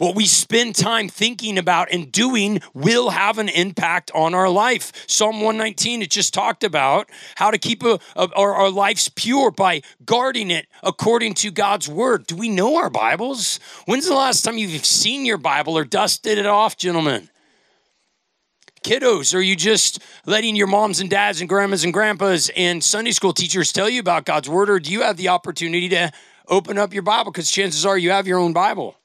What 0.00 0.14
we 0.14 0.24
spend 0.24 0.76
time 0.76 1.10
thinking 1.10 1.58
about 1.58 1.92
and 1.92 2.10
doing 2.10 2.62
will 2.72 3.10
have 3.10 3.36
an 3.36 3.50
impact 3.50 4.10
on 4.14 4.34
our 4.34 4.48
life. 4.48 4.92
Psalm 5.06 5.42
119, 5.42 6.00
it 6.00 6.10
just 6.10 6.32
talked 6.32 6.64
about 6.64 7.10
how 7.34 7.50
to 7.50 7.58
keep 7.58 7.82
a, 7.82 8.00
a, 8.16 8.30
our, 8.34 8.54
our 8.54 8.70
lives 8.70 9.10
pure 9.10 9.50
by 9.50 9.82
guarding 10.06 10.50
it 10.50 10.68
according 10.82 11.34
to 11.34 11.50
God's 11.50 11.86
word. 11.86 12.26
Do 12.26 12.34
we 12.34 12.48
know 12.48 12.78
our 12.78 12.88
Bibles? 12.88 13.60
When's 13.84 14.08
the 14.08 14.14
last 14.14 14.40
time 14.40 14.56
you've 14.56 14.86
seen 14.86 15.26
your 15.26 15.36
Bible 15.36 15.76
or 15.76 15.84
dusted 15.84 16.38
it 16.38 16.46
off, 16.46 16.78
gentlemen? 16.78 17.28
Kiddos, 18.82 19.34
are 19.34 19.42
you 19.42 19.54
just 19.54 19.98
letting 20.24 20.56
your 20.56 20.66
moms 20.66 21.00
and 21.00 21.10
dads 21.10 21.40
and 21.42 21.48
grandmas 21.48 21.84
and 21.84 21.92
grandpas 21.92 22.50
and 22.56 22.82
Sunday 22.82 23.12
school 23.12 23.34
teachers 23.34 23.70
tell 23.70 23.90
you 23.90 24.00
about 24.00 24.24
God's 24.24 24.48
word, 24.48 24.70
or 24.70 24.80
do 24.80 24.90
you 24.90 25.02
have 25.02 25.18
the 25.18 25.28
opportunity 25.28 25.90
to 25.90 26.10
open 26.48 26.78
up 26.78 26.94
your 26.94 27.02
Bible? 27.02 27.32
Because 27.32 27.50
chances 27.50 27.84
are 27.84 27.98
you 27.98 28.12
have 28.12 28.26
your 28.26 28.38
own 28.38 28.54
Bible. 28.54 28.96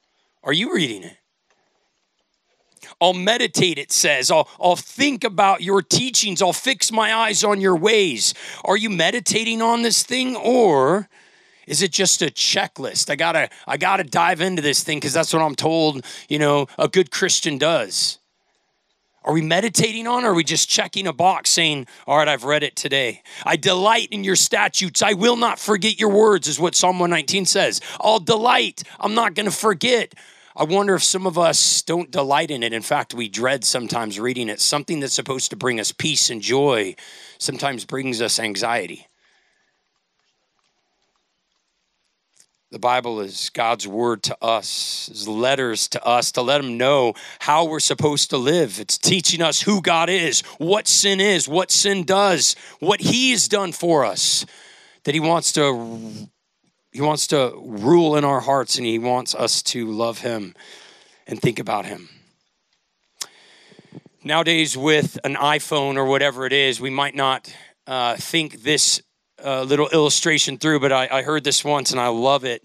Are 0.46 0.52
you 0.52 0.72
reading 0.72 1.02
it? 1.02 1.16
I'll 3.00 3.12
meditate, 3.12 3.78
it 3.78 3.90
says. 3.90 4.30
I'll, 4.30 4.48
I'll 4.60 4.76
think 4.76 5.24
about 5.24 5.60
your 5.60 5.82
teachings. 5.82 6.40
I'll 6.40 6.52
fix 6.52 6.92
my 6.92 7.12
eyes 7.12 7.44
on 7.44 7.60
your 7.60 7.76
ways. 7.76 8.32
Are 8.64 8.76
you 8.76 8.88
meditating 8.88 9.60
on 9.60 9.82
this 9.82 10.04
thing 10.04 10.36
or 10.36 11.08
is 11.66 11.82
it 11.82 11.90
just 11.90 12.22
a 12.22 12.26
checklist? 12.26 13.10
I 13.10 13.16
gotta, 13.16 13.50
I 13.66 13.76
gotta 13.76 14.04
dive 14.04 14.40
into 14.40 14.62
this 14.62 14.84
thing 14.84 14.98
because 14.98 15.12
that's 15.12 15.32
what 15.32 15.42
I'm 15.42 15.56
told, 15.56 16.06
you 16.28 16.38
know, 16.38 16.68
a 16.78 16.86
good 16.86 17.10
Christian 17.10 17.58
does. 17.58 18.18
Are 19.26 19.32
we 19.32 19.42
meditating 19.42 20.06
on, 20.06 20.24
or 20.24 20.30
are 20.30 20.34
we 20.34 20.44
just 20.44 20.68
checking 20.68 21.08
a 21.08 21.12
box 21.12 21.50
saying, 21.50 21.88
All 22.06 22.16
right, 22.16 22.28
I've 22.28 22.44
read 22.44 22.62
it 22.62 22.76
today? 22.76 23.22
I 23.44 23.56
delight 23.56 24.08
in 24.12 24.22
your 24.22 24.36
statutes. 24.36 25.02
I 25.02 25.14
will 25.14 25.36
not 25.36 25.58
forget 25.58 25.98
your 25.98 26.10
words, 26.10 26.46
is 26.46 26.60
what 26.60 26.76
Psalm 26.76 27.00
119 27.00 27.44
says. 27.44 27.80
I'll 27.98 28.20
delight. 28.20 28.84
I'm 29.00 29.14
not 29.14 29.34
to 29.34 29.50
forget. 29.50 30.14
I 30.58 30.64
wonder 30.64 30.94
if 30.94 31.04
some 31.04 31.26
of 31.26 31.36
us 31.36 31.82
don't 31.82 32.10
delight 32.10 32.50
in 32.50 32.62
it. 32.62 32.72
In 32.72 32.80
fact, 32.80 33.12
we 33.12 33.28
dread 33.28 33.62
sometimes 33.62 34.18
reading 34.18 34.48
it. 34.48 34.58
Something 34.58 35.00
that's 35.00 35.12
supposed 35.12 35.50
to 35.50 35.56
bring 35.56 35.78
us 35.78 35.92
peace 35.92 36.30
and 36.30 36.40
joy 36.40 36.96
sometimes 37.38 37.84
brings 37.84 38.22
us 38.22 38.40
anxiety. 38.40 39.06
The 42.70 42.78
Bible 42.78 43.20
is 43.20 43.50
God's 43.50 43.86
word 43.86 44.22
to 44.24 44.36
us, 44.42 45.08
His 45.12 45.28
letters 45.28 45.88
to 45.88 46.02
us 46.04 46.32
to 46.32 46.42
let 46.42 46.62
them 46.62 46.78
know 46.78 47.12
how 47.38 47.66
we're 47.66 47.78
supposed 47.78 48.30
to 48.30 48.38
live. 48.38 48.80
It's 48.80 48.96
teaching 48.96 49.42
us 49.42 49.60
who 49.60 49.82
God 49.82 50.08
is, 50.08 50.40
what 50.58 50.88
sin 50.88 51.20
is, 51.20 51.46
what 51.46 51.70
sin 51.70 52.04
does, 52.04 52.56
what 52.80 53.02
He 53.02 53.30
has 53.32 53.46
done 53.46 53.72
for 53.72 54.06
us, 54.06 54.46
that 55.04 55.14
He 55.14 55.20
wants 55.20 55.52
to 55.52 56.28
he 56.96 57.02
wants 57.02 57.26
to 57.26 57.52
rule 57.62 58.16
in 58.16 58.24
our 58.24 58.40
hearts 58.40 58.78
and 58.78 58.86
He 58.86 58.98
wants 58.98 59.34
us 59.34 59.62
to 59.64 59.86
love 59.86 60.20
Him 60.20 60.54
and 61.26 61.38
think 61.38 61.58
about 61.58 61.84
Him. 61.84 62.08
Nowadays, 64.24 64.78
with 64.78 65.18
an 65.22 65.34
iPhone 65.34 65.96
or 65.96 66.06
whatever 66.06 66.46
it 66.46 66.54
is, 66.54 66.80
we 66.80 66.88
might 66.88 67.14
not 67.14 67.54
uh, 67.86 68.16
think 68.16 68.62
this 68.62 69.02
uh, 69.44 69.64
little 69.64 69.90
illustration 69.90 70.56
through, 70.56 70.80
but 70.80 70.90
I, 70.90 71.06
I 71.12 71.20
heard 71.20 71.44
this 71.44 71.62
once 71.62 71.90
and 71.90 72.00
I 72.00 72.08
love 72.08 72.46
it 72.46 72.64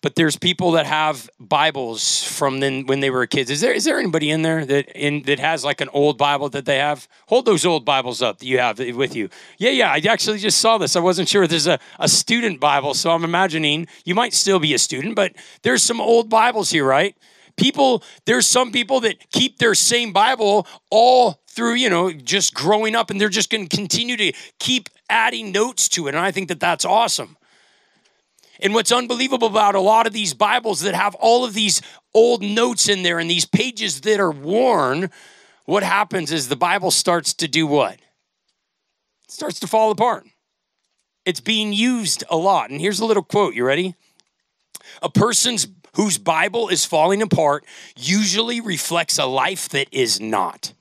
but 0.00 0.14
there's 0.14 0.36
people 0.36 0.72
that 0.72 0.86
have 0.86 1.28
Bibles 1.38 2.22
from 2.24 2.60
then 2.60 2.86
when 2.86 3.00
they 3.00 3.10
were 3.10 3.26
kids. 3.26 3.50
Is 3.50 3.60
there 3.60 3.72
is 3.72 3.84
there 3.84 3.98
anybody 3.98 4.30
in 4.30 4.42
there 4.42 4.64
that 4.64 4.88
in 4.94 5.22
that 5.22 5.38
has 5.38 5.64
like 5.64 5.80
an 5.80 5.88
old 5.92 6.18
Bible 6.18 6.48
that 6.50 6.64
they 6.64 6.78
have? 6.78 7.08
Hold 7.26 7.44
those 7.44 7.64
old 7.64 7.84
Bibles 7.84 8.22
up 8.22 8.38
that 8.38 8.46
you 8.46 8.58
have 8.58 8.78
with 8.78 9.16
you. 9.16 9.28
Yeah, 9.58 9.70
yeah. 9.70 9.90
I 9.90 10.02
actually 10.08 10.38
just 10.38 10.58
saw 10.58 10.78
this. 10.78 10.96
I 10.96 11.00
wasn't 11.00 11.28
sure 11.28 11.46
there's 11.46 11.66
a, 11.66 11.78
a 11.98 12.08
student 12.08 12.60
Bible, 12.60 12.94
so 12.94 13.10
I'm 13.10 13.24
imagining 13.24 13.86
you 14.04 14.14
might 14.14 14.34
still 14.34 14.58
be 14.58 14.74
a 14.74 14.78
student, 14.78 15.16
but 15.16 15.32
there's 15.62 15.82
some 15.82 16.00
old 16.00 16.28
Bibles 16.28 16.70
here, 16.70 16.84
right? 16.84 17.16
People, 17.56 18.02
there's 18.26 18.46
some 18.46 18.70
people 18.70 19.00
that 19.00 19.30
keep 19.30 19.58
their 19.58 19.74
same 19.74 20.12
Bible 20.12 20.66
all 20.90 21.40
through, 21.48 21.74
you 21.74 21.88
know, 21.88 22.12
just 22.12 22.52
growing 22.52 22.94
up, 22.94 23.10
and 23.10 23.18
they're 23.18 23.30
just 23.30 23.48
going 23.50 23.66
to 23.66 23.76
continue 23.76 24.16
to 24.18 24.32
keep 24.58 24.90
adding 25.08 25.52
notes 25.52 25.88
to 25.88 26.06
it. 26.06 26.14
And 26.14 26.18
I 26.22 26.30
think 26.30 26.48
that 26.48 26.60
that's 26.60 26.84
awesome. 26.84 27.36
And 28.60 28.74
what's 28.74 28.92
unbelievable 28.92 29.48
about 29.48 29.74
a 29.74 29.80
lot 29.80 30.06
of 30.06 30.12
these 30.12 30.34
Bibles 30.34 30.80
that 30.80 30.94
have 30.94 31.14
all 31.16 31.44
of 31.44 31.54
these 31.54 31.82
old 32.14 32.42
notes 32.42 32.88
in 32.88 33.02
there 33.02 33.18
and 33.18 33.30
these 33.30 33.44
pages 33.44 34.00
that 34.02 34.20
are 34.20 34.30
worn, 34.30 35.10
what 35.66 35.82
happens 35.82 36.32
is 36.32 36.48
the 36.48 36.56
Bible 36.56 36.90
starts 36.90 37.34
to 37.34 37.48
do 37.48 37.66
what? 37.66 37.94
It 37.94 38.00
starts 39.30 39.60
to 39.60 39.66
fall 39.66 39.90
apart. 39.90 40.26
It's 41.24 41.40
being 41.40 41.72
used 41.72 42.24
a 42.30 42.36
lot. 42.36 42.70
And 42.70 42.80
here's 42.80 43.00
a 43.00 43.04
little 43.04 43.22
quote. 43.22 43.54
You 43.54 43.64
ready? 43.64 43.94
A 45.02 45.10
person's 45.10 45.66
whose 45.94 46.18
Bible 46.18 46.68
is 46.68 46.84
falling 46.84 47.20
apart 47.20 47.64
usually 47.96 48.60
reflects 48.60 49.18
a 49.18 49.26
life 49.26 49.68
that 49.70 49.88
is 49.90 50.20
not. 50.20 50.72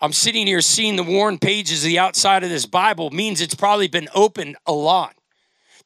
I'm 0.00 0.12
sitting 0.12 0.48
here 0.48 0.60
seeing 0.60 0.96
the 0.96 1.04
worn 1.04 1.38
pages 1.38 1.84
of 1.84 1.88
the 1.88 2.00
outside 2.00 2.42
of 2.42 2.50
this 2.50 2.66
Bible 2.66 3.10
means 3.10 3.40
it's 3.40 3.54
probably 3.54 3.86
been 3.86 4.08
opened 4.14 4.56
a 4.66 4.72
lot 4.72 5.14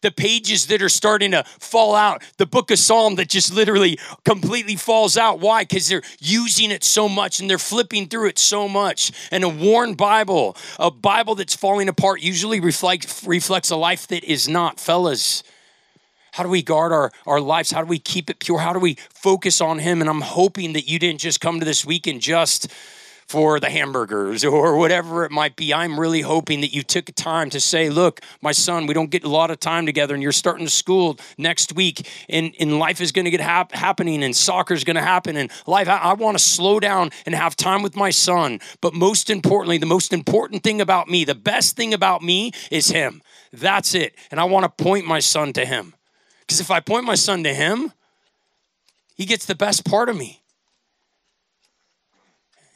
the 0.06 0.12
pages 0.12 0.66
that 0.66 0.80
are 0.82 0.88
starting 0.88 1.32
to 1.32 1.42
fall 1.58 1.96
out, 1.96 2.22
the 2.36 2.46
book 2.46 2.70
of 2.70 2.78
Psalm 2.78 3.16
that 3.16 3.28
just 3.28 3.52
literally 3.52 3.98
completely 4.24 4.76
falls 4.76 5.16
out. 5.16 5.40
Why? 5.40 5.64
Because 5.64 5.88
they're 5.88 6.02
using 6.20 6.70
it 6.70 6.84
so 6.84 7.08
much 7.08 7.40
and 7.40 7.50
they're 7.50 7.58
flipping 7.58 8.06
through 8.06 8.28
it 8.28 8.38
so 8.38 8.68
much. 8.68 9.10
And 9.32 9.42
a 9.42 9.48
worn 9.48 9.94
Bible, 9.94 10.56
a 10.78 10.92
Bible 10.92 11.34
that's 11.34 11.56
falling 11.56 11.88
apart, 11.88 12.20
usually 12.20 12.60
reflects, 12.60 13.24
reflects 13.26 13.70
a 13.70 13.76
life 13.76 14.06
that 14.06 14.22
is 14.22 14.48
not. 14.48 14.78
Fellas, 14.78 15.42
how 16.30 16.44
do 16.44 16.48
we 16.48 16.62
guard 16.62 16.92
our, 16.92 17.10
our 17.26 17.40
lives? 17.40 17.72
How 17.72 17.80
do 17.80 17.88
we 17.88 17.98
keep 17.98 18.30
it 18.30 18.38
pure? 18.38 18.60
How 18.60 18.72
do 18.72 18.78
we 18.78 18.98
focus 19.12 19.60
on 19.60 19.80
Him? 19.80 20.00
And 20.00 20.08
I'm 20.08 20.20
hoping 20.20 20.74
that 20.74 20.88
you 20.88 21.00
didn't 21.00 21.20
just 21.20 21.40
come 21.40 21.58
to 21.58 21.66
this 21.66 21.84
week 21.84 22.06
and 22.06 22.20
just 22.20 22.72
for 23.26 23.58
the 23.58 23.68
hamburgers 23.68 24.44
or 24.44 24.76
whatever 24.76 25.24
it 25.24 25.32
might 25.32 25.56
be. 25.56 25.74
I'm 25.74 25.98
really 25.98 26.20
hoping 26.20 26.60
that 26.60 26.72
you 26.72 26.82
took 26.82 27.06
time 27.14 27.50
to 27.50 27.60
say, 27.60 27.90
look, 27.90 28.20
my 28.40 28.52
son, 28.52 28.86
we 28.86 28.94
don't 28.94 29.10
get 29.10 29.24
a 29.24 29.28
lot 29.28 29.50
of 29.50 29.58
time 29.58 29.84
together 29.84 30.14
and 30.14 30.22
you're 30.22 30.32
starting 30.32 30.68
school 30.68 31.18
next 31.36 31.74
week 31.74 32.08
and, 32.28 32.54
and 32.60 32.78
life 32.78 33.00
is 33.00 33.12
going 33.12 33.24
to 33.24 33.30
get 33.30 33.40
hap- 33.40 33.72
happening 33.72 34.22
and 34.22 34.34
soccer 34.34 34.74
is 34.74 34.84
going 34.84 34.96
to 34.96 35.02
happen 35.02 35.36
and 35.36 35.50
life, 35.66 35.88
I, 35.88 35.96
I 35.96 36.12
want 36.14 36.38
to 36.38 36.42
slow 36.42 36.78
down 36.78 37.10
and 37.24 37.34
have 37.34 37.56
time 37.56 37.82
with 37.82 37.96
my 37.96 38.10
son. 38.10 38.60
But 38.80 38.94
most 38.94 39.28
importantly, 39.28 39.78
the 39.78 39.86
most 39.86 40.12
important 40.12 40.62
thing 40.62 40.80
about 40.80 41.08
me, 41.08 41.24
the 41.24 41.34
best 41.34 41.76
thing 41.76 41.92
about 41.94 42.22
me 42.22 42.52
is 42.70 42.88
him. 42.88 43.22
That's 43.52 43.94
it. 43.94 44.14
And 44.30 44.38
I 44.38 44.44
want 44.44 44.64
to 44.64 44.84
point 44.84 45.06
my 45.06 45.18
son 45.18 45.52
to 45.54 45.64
him. 45.64 45.94
Because 46.40 46.60
if 46.60 46.70
I 46.70 46.78
point 46.78 47.04
my 47.04 47.16
son 47.16 47.42
to 47.42 47.52
him, 47.52 47.92
he 49.16 49.24
gets 49.24 49.46
the 49.46 49.54
best 49.54 49.84
part 49.84 50.08
of 50.08 50.16
me. 50.16 50.42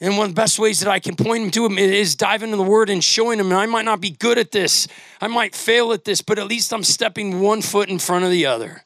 And 0.01 0.17
one 0.17 0.27
of 0.27 0.35
the 0.35 0.41
best 0.41 0.59
ways 0.59 0.81
that 0.81 0.91
I 0.91 0.99
can 0.99 1.15
point 1.15 1.45
him 1.45 1.51
to 1.51 1.67
him 1.67 1.77
is 1.77 2.15
diving 2.15 2.51
into 2.51 2.63
the 2.63 2.69
word 2.71 2.89
and 2.89 3.05
showing 3.05 3.39
him. 3.39 3.53
I 3.53 3.67
might 3.67 3.85
not 3.85 4.01
be 4.01 4.11
good 4.11 4.39
at 4.39 4.51
this, 4.51 4.89
I 5.21 5.29
might 5.29 5.55
fail 5.55 5.93
at 5.93 6.05
this, 6.05 6.23
but 6.23 6.39
at 6.39 6.47
least 6.47 6.73
I'm 6.73 6.85
stepping 6.85 7.41
one 7.41 7.61
foot 7.61 7.89
in 7.89 7.99
front 7.99 8.25
of 8.25 8.31
the 8.31 8.47
other. 8.47 8.85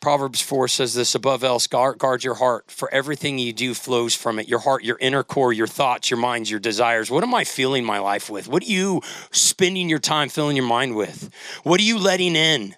Proverbs 0.00 0.40
4 0.40 0.68
says 0.68 0.94
this 0.94 1.16
above 1.16 1.42
else, 1.42 1.66
guard, 1.66 1.98
guard, 1.98 2.22
your 2.22 2.36
heart, 2.36 2.70
for 2.70 2.88
everything 2.94 3.38
you 3.38 3.52
do 3.52 3.74
flows 3.74 4.14
from 4.14 4.38
it. 4.38 4.48
Your 4.48 4.60
heart, 4.60 4.84
your 4.84 4.96
inner 5.00 5.24
core, 5.24 5.52
your 5.52 5.66
thoughts, 5.66 6.08
your 6.08 6.20
minds, 6.20 6.48
your 6.50 6.60
desires. 6.60 7.10
What 7.10 7.24
am 7.24 7.34
I 7.34 7.42
filling 7.42 7.84
my 7.84 7.98
life 7.98 8.30
with? 8.30 8.46
What 8.46 8.62
are 8.62 8.66
you 8.66 9.02
spending 9.32 9.88
your 9.88 9.98
time 9.98 10.28
filling 10.28 10.56
your 10.56 10.66
mind 10.66 10.94
with? 10.94 11.30
What 11.64 11.80
are 11.80 11.84
you 11.84 11.98
letting 11.98 12.36
in? 12.36 12.76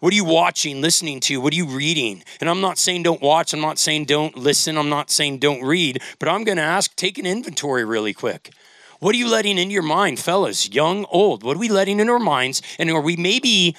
What 0.00 0.12
are 0.12 0.16
you 0.16 0.24
watching, 0.24 0.80
listening 0.80 1.18
to? 1.20 1.40
What 1.40 1.52
are 1.52 1.56
you 1.56 1.66
reading? 1.66 2.22
And 2.40 2.48
I'm 2.48 2.60
not 2.60 2.78
saying 2.78 3.02
don't 3.02 3.20
watch, 3.20 3.52
I'm 3.52 3.60
not 3.60 3.78
saying 3.78 4.04
don't 4.04 4.36
listen, 4.36 4.78
I'm 4.78 4.88
not 4.88 5.10
saying 5.10 5.38
don't 5.38 5.62
read, 5.62 6.00
but 6.20 6.28
I'm 6.28 6.44
going 6.44 6.58
to 6.58 6.62
ask 6.62 6.94
take 6.94 7.18
an 7.18 7.26
inventory 7.26 7.84
really 7.84 8.14
quick. 8.14 8.52
What 9.00 9.14
are 9.14 9.18
you 9.18 9.28
letting 9.28 9.58
into 9.58 9.72
your 9.72 9.82
mind, 9.82 10.20
fellas, 10.20 10.70
young, 10.70 11.04
old? 11.10 11.42
What 11.42 11.56
are 11.56 11.60
we 11.60 11.68
letting 11.68 11.98
in 11.98 12.08
our 12.08 12.20
minds? 12.20 12.62
And 12.78 12.90
are 12.90 13.00
we 13.00 13.16
maybe 13.16 13.74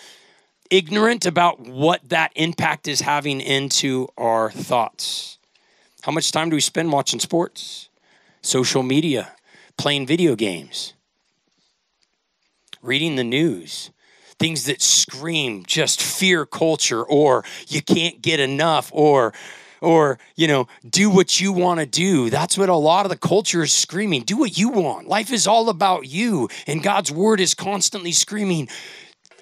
ignorant 0.69 1.25
about 1.25 1.61
what 1.61 2.07
that 2.09 2.31
impact 2.35 2.87
is 2.87 3.01
having 3.01 3.39
into 3.39 4.09
our 4.17 4.51
thoughts? 4.51 5.37
How 6.01 6.11
much 6.11 6.31
time 6.31 6.49
do 6.49 6.55
we 6.55 6.61
spend 6.61 6.91
watching 6.91 7.19
sports, 7.19 7.89
social 8.41 8.83
media, 8.83 9.33
playing 9.77 10.05
video 10.05 10.35
games, 10.35 10.93
reading 12.81 13.15
the 13.15 13.23
news? 13.23 13.91
Things 14.39 14.65
that 14.65 14.81
scream 14.81 15.63
just 15.67 16.01
fear 16.01 16.45
culture 16.45 17.03
or 17.03 17.43
you 17.67 17.81
can't 17.81 18.21
get 18.21 18.39
enough 18.39 18.89
or 18.93 19.33
or 19.81 20.17
you 20.35 20.47
know 20.47 20.67
do 20.89 21.09
what 21.09 21.39
you 21.39 21.51
want 21.51 21.79
to 21.79 21.85
do 21.85 22.29
that's 22.29 22.57
what 22.57 22.69
a 22.69 22.75
lot 22.75 23.05
of 23.05 23.09
the 23.09 23.17
culture 23.17 23.63
is 23.63 23.73
screaming 23.73 24.21
do 24.21 24.37
what 24.37 24.57
you 24.57 24.69
want 24.69 25.07
life 25.07 25.31
is 25.31 25.45
all 25.45 25.69
about 25.69 26.07
you 26.07 26.49
and 26.67 26.83
god's 26.83 27.11
word 27.11 27.39
is 27.39 27.53
constantly 27.53 28.11
screaming 28.11 28.67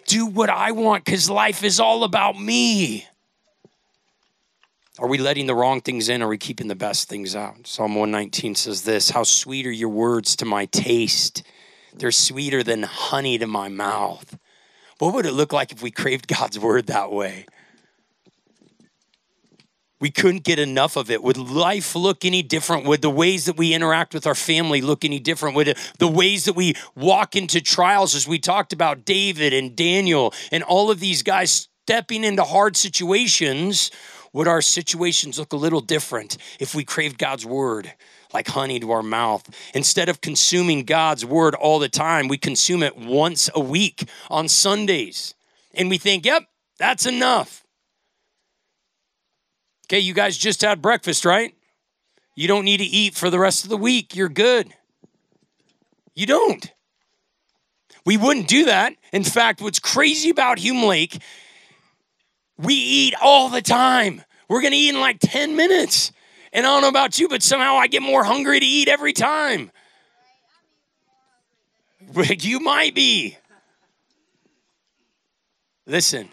do 0.06 0.26
what 0.26 0.50
i 0.50 0.72
want 0.72 1.06
because 1.06 1.30
life 1.30 1.64
is 1.64 1.80
all 1.80 2.04
about 2.04 2.40
me 2.40 3.08
are 5.00 5.08
we 5.08 5.20
letting 5.20 5.46
the 5.46 5.54
wrong 5.54 5.82
things 5.82 6.10
in? 6.10 6.24
Are 6.24 6.28
we 6.28 6.40
keeping 6.40 6.70
the 6.70 6.76
best 6.76 7.08
things 7.08 7.36
out? 7.36 7.68
Psalm 7.68 7.94
119 7.94 8.56
says 8.56 8.82
this 8.82 9.12
How 9.12 9.22
sweet 9.22 9.68
are 9.68 9.72
your 9.72 9.90
words 9.90 10.36
to 10.38 10.46
my 10.46 10.66
taste! 10.66 11.44
They're 11.94 12.12
sweeter 12.12 12.64
than 12.64 12.82
honey 12.82 13.38
to 13.38 13.46
my 13.46 13.68
mouth. 13.68 14.40
What 15.00 15.14
would 15.14 15.26
it 15.26 15.34
look 15.34 15.54
like 15.54 15.72
if 15.72 15.82
we 15.82 15.92
craved 15.92 16.28
God's 16.28 16.58
word 16.58 16.88
that 16.88 17.12
way? 17.12 17.46
We 20.00 20.12
couldn't 20.12 20.44
get 20.44 20.60
enough 20.60 20.96
of 20.96 21.10
it. 21.10 21.24
Would 21.24 21.38
life 21.38 21.96
look 21.96 22.24
any 22.24 22.44
different? 22.44 22.86
Would 22.86 23.02
the 23.02 23.10
ways 23.10 23.46
that 23.46 23.58
we 23.58 23.74
interact 23.74 24.14
with 24.14 24.28
our 24.28 24.36
family 24.36 24.80
look 24.80 25.04
any 25.04 25.20
different? 25.20 25.56
Would 25.56 25.76
the 25.98 26.08
ways 26.08 26.46
that 26.46 26.54
we 26.54 26.76
walk 26.96 27.36
into 27.36 27.62
trials, 27.62 28.14
as 28.14 28.28
we 28.28 28.38
talked 28.38 28.74
about 28.74 29.06
David 29.06 29.54
and 29.54 29.76
Daniel 29.76 30.34
and 30.52 30.62
all 30.64 30.92
of 30.92 31.00
these 31.00 31.24
guys 31.24 31.70
stepping 31.84 32.24
into 32.24 32.44
hard 32.44 32.78
situations, 32.78 33.90
would 34.34 34.48
our 34.48 34.62
situations 34.62 35.40
look 35.40 35.54
a 35.54 35.58
little 35.58 35.82
different 35.82 36.38
if 36.60 36.76
we 36.76 36.84
craved 36.84 37.18
God's 37.18 37.46
word 37.46 37.92
like 38.34 38.48
honey 38.48 38.80
to 38.80 38.92
our 38.92 39.04
mouth? 39.04 39.50
Instead 39.74 40.10
of 40.10 40.22
consuming 40.22 40.84
God's 40.84 41.26
word 41.26 41.56
all 41.56 41.80
the 41.80 41.90
time, 41.90 42.28
we 42.28 42.38
consume 42.38 42.84
it 42.84 42.98
once 42.98 43.50
a 43.54 43.60
week 43.60 44.08
on 44.30 44.48
Sundays. 44.48 45.34
And 45.74 45.90
we 45.90 45.98
think, 45.98 46.26
yep, 46.26 46.44
that's 46.78 47.06
enough. 47.06 47.64
Okay, 49.88 50.00
you 50.00 50.14
guys 50.14 50.38
just 50.38 50.62
had 50.62 50.82
breakfast, 50.82 51.24
right? 51.24 51.54
You 52.36 52.48
don't 52.48 52.66
need 52.66 52.78
to 52.78 52.84
eat 52.84 53.16
for 53.16 53.30
the 53.30 53.40
rest 53.40 53.64
of 53.64 53.70
the 53.70 53.78
week. 53.78 54.16
You're 54.16 54.30
good. 54.30 54.74
You 56.14 56.26
don't. 56.26 56.72
We 58.06 58.18
wouldn't 58.18 58.48
do 58.48 58.66
that. 58.66 58.94
In 59.12 59.24
fact, 59.24 59.62
what's 59.62 59.80
crazy 59.80 60.30
about 60.30 60.60
Hume 60.60 60.84
Lake, 60.84 61.22
we 62.58 62.74
eat 62.74 63.14
all 63.22 63.50
the 63.50 63.62
time. 63.62 64.24
We're 64.50 64.62
going 64.62 64.72
to 64.72 64.78
eat 64.78 64.90
in 64.90 65.00
like 65.00 65.20
10 65.20 65.56
minutes. 65.56 66.12
And 66.58 66.66
I 66.66 66.70
don't 66.70 66.82
know 66.82 66.88
about 66.88 67.20
you, 67.20 67.28
but 67.28 67.44
somehow 67.44 67.76
I 67.76 67.86
get 67.86 68.02
more 68.02 68.24
hungry 68.24 68.60
to 68.60 68.66
eat 68.66 68.88
every 68.88 69.14
time. 69.14 69.70
You 72.40 72.60
might 72.60 72.96
be. 72.96 73.38
Listen, 75.86 76.30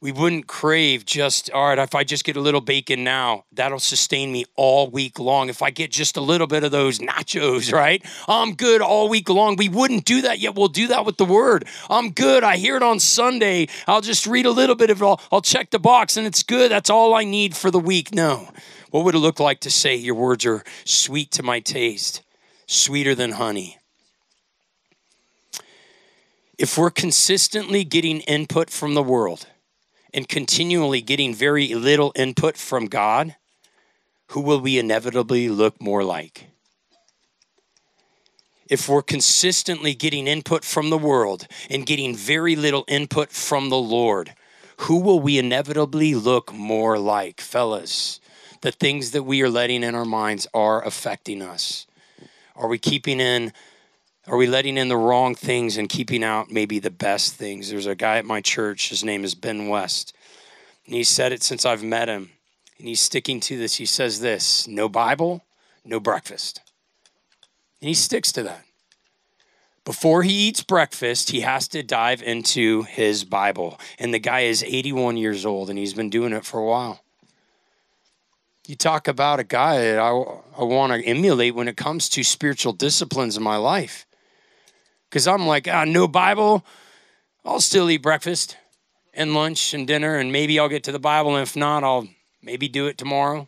we 0.00 0.12
wouldn't 0.12 0.46
crave 0.46 1.04
just, 1.04 1.50
all 1.50 1.68
right, 1.68 1.78
if 1.78 1.94
I 1.94 2.04
just 2.04 2.24
get 2.24 2.36
a 2.36 2.40
little 2.40 2.62
bacon 2.62 3.04
now, 3.04 3.44
that'll 3.52 3.80
sustain 3.80 4.32
me 4.32 4.46
all 4.56 4.88
week 4.88 5.18
long. 5.18 5.50
If 5.50 5.60
I 5.60 5.68
get 5.68 5.90
just 5.90 6.16
a 6.16 6.22
little 6.22 6.46
bit 6.46 6.64
of 6.64 6.70
those 6.70 6.98
nachos, 6.98 7.70
right? 7.70 8.02
I'm 8.26 8.54
good 8.54 8.80
all 8.80 9.10
week 9.10 9.28
long. 9.28 9.56
We 9.56 9.68
wouldn't 9.68 10.06
do 10.06 10.22
that 10.22 10.38
yet. 10.38 10.54
We'll 10.54 10.68
do 10.68 10.86
that 10.86 11.04
with 11.04 11.18
the 11.18 11.26
word. 11.26 11.66
I'm 11.90 12.12
good. 12.12 12.44
I 12.44 12.56
hear 12.56 12.76
it 12.76 12.82
on 12.82 12.98
Sunday. 12.98 13.68
I'll 13.86 14.00
just 14.00 14.26
read 14.26 14.46
a 14.46 14.50
little 14.50 14.74
bit 14.74 14.88
of 14.88 15.02
it. 15.02 15.04
I'll, 15.04 15.20
I'll 15.30 15.42
check 15.42 15.68
the 15.68 15.78
box 15.78 16.16
and 16.16 16.26
it's 16.26 16.42
good. 16.42 16.70
That's 16.70 16.88
all 16.88 17.12
I 17.12 17.24
need 17.24 17.54
for 17.54 17.70
the 17.70 17.78
week. 17.78 18.14
No. 18.14 18.48
What 18.94 19.04
would 19.06 19.16
it 19.16 19.18
look 19.18 19.40
like 19.40 19.58
to 19.62 19.72
say, 19.72 19.96
Your 19.96 20.14
words 20.14 20.46
are 20.46 20.62
sweet 20.84 21.32
to 21.32 21.42
my 21.42 21.58
taste, 21.58 22.22
sweeter 22.68 23.12
than 23.12 23.32
honey? 23.32 23.78
If 26.56 26.78
we're 26.78 26.92
consistently 26.92 27.82
getting 27.82 28.20
input 28.20 28.70
from 28.70 28.94
the 28.94 29.02
world, 29.02 29.48
and 30.14 30.28
continually 30.28 31.00
getting 31.00 31.34
very 31.34 31.74
little 31.74 32.12
input 32.14 32.56
from 32.56 32.86
God, 32.86 33.34
who 34.28 34.40
will 34.40 34.60
we 34.60 34.78
inevitably 34.78 35.48
look 35.48 35.82
more 35.82 36.04
like? 36.04 36.50
If 38.70 38.88
we're 38.88 39.02
consistently 39.02 39.96
getting 39.96 40.28
input 40.28 40.64
from 40.64 40.90
the 40.90 40.98
world 40.98 41.48
and 41.68 41.84
getting 41.84 42.14
very 42.14 42.54
little 42.54 42.84
input 42.86 43.32
from 43.32 43.70
the 43.70 43.76
Lord, 43.76 44.34
who 44.82 45.00
will 45.00 45.18
we 45.18 45.36
inevitably 45.36 46.14
look 46.14 46.52
more 46.52 46.96
like? 46.96 47.40
Fellas, 47.40 48.20
the 48.64 48.72
things 48.72 49.10
that 49.10 49.24
we 49.24 49.42
are 49.42 49.50
letting 49.50 49.82
in 49.82 49.94
our 49.94 50.06
minds 50.06 50.46
are 50.54 50.82
affecting 50.86 51.42
us. 51.42 51.86
Are 52.56 52.66
we 52.66 52.78
keeping 52.78 53.20
in 53.20 53.52
are 54.26 54.38
we 54.38 54.46
letting 54.46 54.78
in 54.78 54.88
the 54.88 54.96
wrong 54.96 55.34
things 55.34 55.76
and 55.76 55.86
keeping 55.86 56.24
out 56.24 56.50
maybe 56.50 56.78
the 56.78 56.90
best 56.90 57.34
things? 57.34 57.68
There's 57.68 57.84
a 57.84 57.94
guy 57.94 58.16
at 58.16 58.24
my 58.24 58.40
church, 58.40 58.88
his 58.88 59.04
name 59.04 59.22
is 59.22 59.34
Ben 59.34 59.68
West. 59.68 60.14
And 60.86 60.94
he 60.94 61.04
said 61.04 61.30
it 61.30 61.42
since 61.42 61.66
I've 61.66 61.82
met 61.82 62.08
him. 62.08 62.30
And 62.78 62.88
he's 62.88 63.02
sticking 63.02 63.38
to 63.40 63.58
this. 63.58 63.74
He 63.74 63.84
says 63.84 64.20
this 64.20 64.66
no 64.66 64.88
Bible, 64.88 65.44
no 65.84 66.00
breakfast. 66.00 66.62
And 67.82 67.88
he 67.88 67.94
sticks 67.94 68.32
to 68.32 68.42
that. 68.44 68.64
Before 69.84 70.22
he 70.22 70.32
eats 70.32 70.62
breakfast, 70.62 71.32
he 71.32 71.42
has 71.42 71.68
to 71.68 71.82
dive 71.82 72.22
into 72.22 72.84
his 72.84 73.24
Bible. 73.24 73.78
And 73.98 74.14
the 74.14 74.18
guy 74.18 74.40
is 74.40 74.64
81 74.64 75.18
years 75.18 75.44
old 75.44 75.68
and 75.68 75.78
he's 75.78 75.92
been 75.92 76.08
doing 76.08 76.32
it 76.32 76.46
for 76.46 76.60
a 76.60 76.64
while. 76.64 77.03
You 78.66 78.76
talk 78.76 79.08
about 79.08 79.40
a 79.40 79.44
guy 79.44 79.78
that 79.78 79.98
I, 79.98 80.08
I 80.08 80.64
want 80.64 80.92
to 80.92 81.06
emulate 81.06 81.54
when 81.54 81.68
it 81.68 81.76
comes 81.76 82.08
to 82.10 82.24
spiritual 82.24 82.72
disciplines 82.72 83.36
in 83.36 83.42
my 83.42 83.56
life 83.56 84.06
because 85.14 85.28
I'm 85.28 85.46
like, 85.46 85.68
ah, 85.68 85.84
no 85.84 86.08
Bible, 86.08 86.64
I'll 87.44 87.60
still 87.60 87.90
eat 87.90 88.02
breakfast 88.02 88.56
and 89.12 89.34
lunch 89.34 89.74
and 89.74 89.86
dinner, 89.86 90.16
and 90.16 90.32
maybe 90.32 90.58
I'll 90.58 90.68
get 90.68 90.82
to 90.84 90.92
the 90.92 90.98
Bible. 90.98 91.36
And 91.36 91.42
if 91.42 91.54
not, 91.54 91.84
I'll 91.84 92.08
maybe 92.42 92.66
do 92.66 92.86
it 92.86 92.98
tomorrow. 92.98 93.46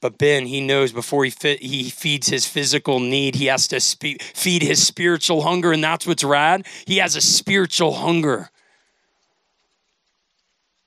But 0.00 0.16
Ben, 0.16 0.46
he 0.46 0.60
knows 0.60 0.92
before 0.92 1.24
he 1.24 1.30
fit, 1.30 1.60
he 1.60 1.90
feeds 1.90 2.28
his 2.28 2.46
physical 2.46 3.00
need, 3.00 3.34
he 3.34 3.46
has 3.46 3.66
to 3.68 3.80
spe- 3.80 4.22
feed 4.22 4.62
his 4.62 4.86
spiritual 4.86 5.42
hunger, 5.42 5.72
and 5.72 5.82
that's 5.82 6.06
what's 6.06 6.22
rad. 6.22 6.66
He 6.86 6.98
has 6.98 7.16
a 7.16 7.20
spiritual 7.20 7.94
hunger. 7.94 8.50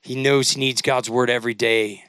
He 0.00 0.14
knows 0.14 0.52
he 0.52 0.60
needs 0.60 0.80
God's 0.80 1.10
word 1.10 1.28
every 1.28 1.54
day, 1.54 2.04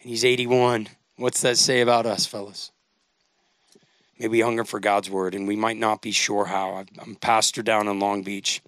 and 0.00 0.10
he's 0.10 0.24
81. 0.24 0.88
What's 1.16 1.40
that 1.40 1.58
say 1.58 1.80
about 1.80 2.06
us, 2.06 2.26
fellas? 2.26 2.70
Maybe 4.18 4.30
we 4.32 4.40
hunger 4.40 4.64
for 4.64 4.80
God's 4.80 5.10
word, 5.10 5.34
and 5.34 5.46
we 5.46 5.56
might 5.56 5.76
not 5.76 6.02
be 6.02 6.10
sure 6.10 6.46
how. 6.46 6.84
I'm 6.98 7.14
pastor 7.14 7.62
down 7.62 7.86
in 7.86 8.00
Long 8.00 8.22
Beach. 8.22 8.60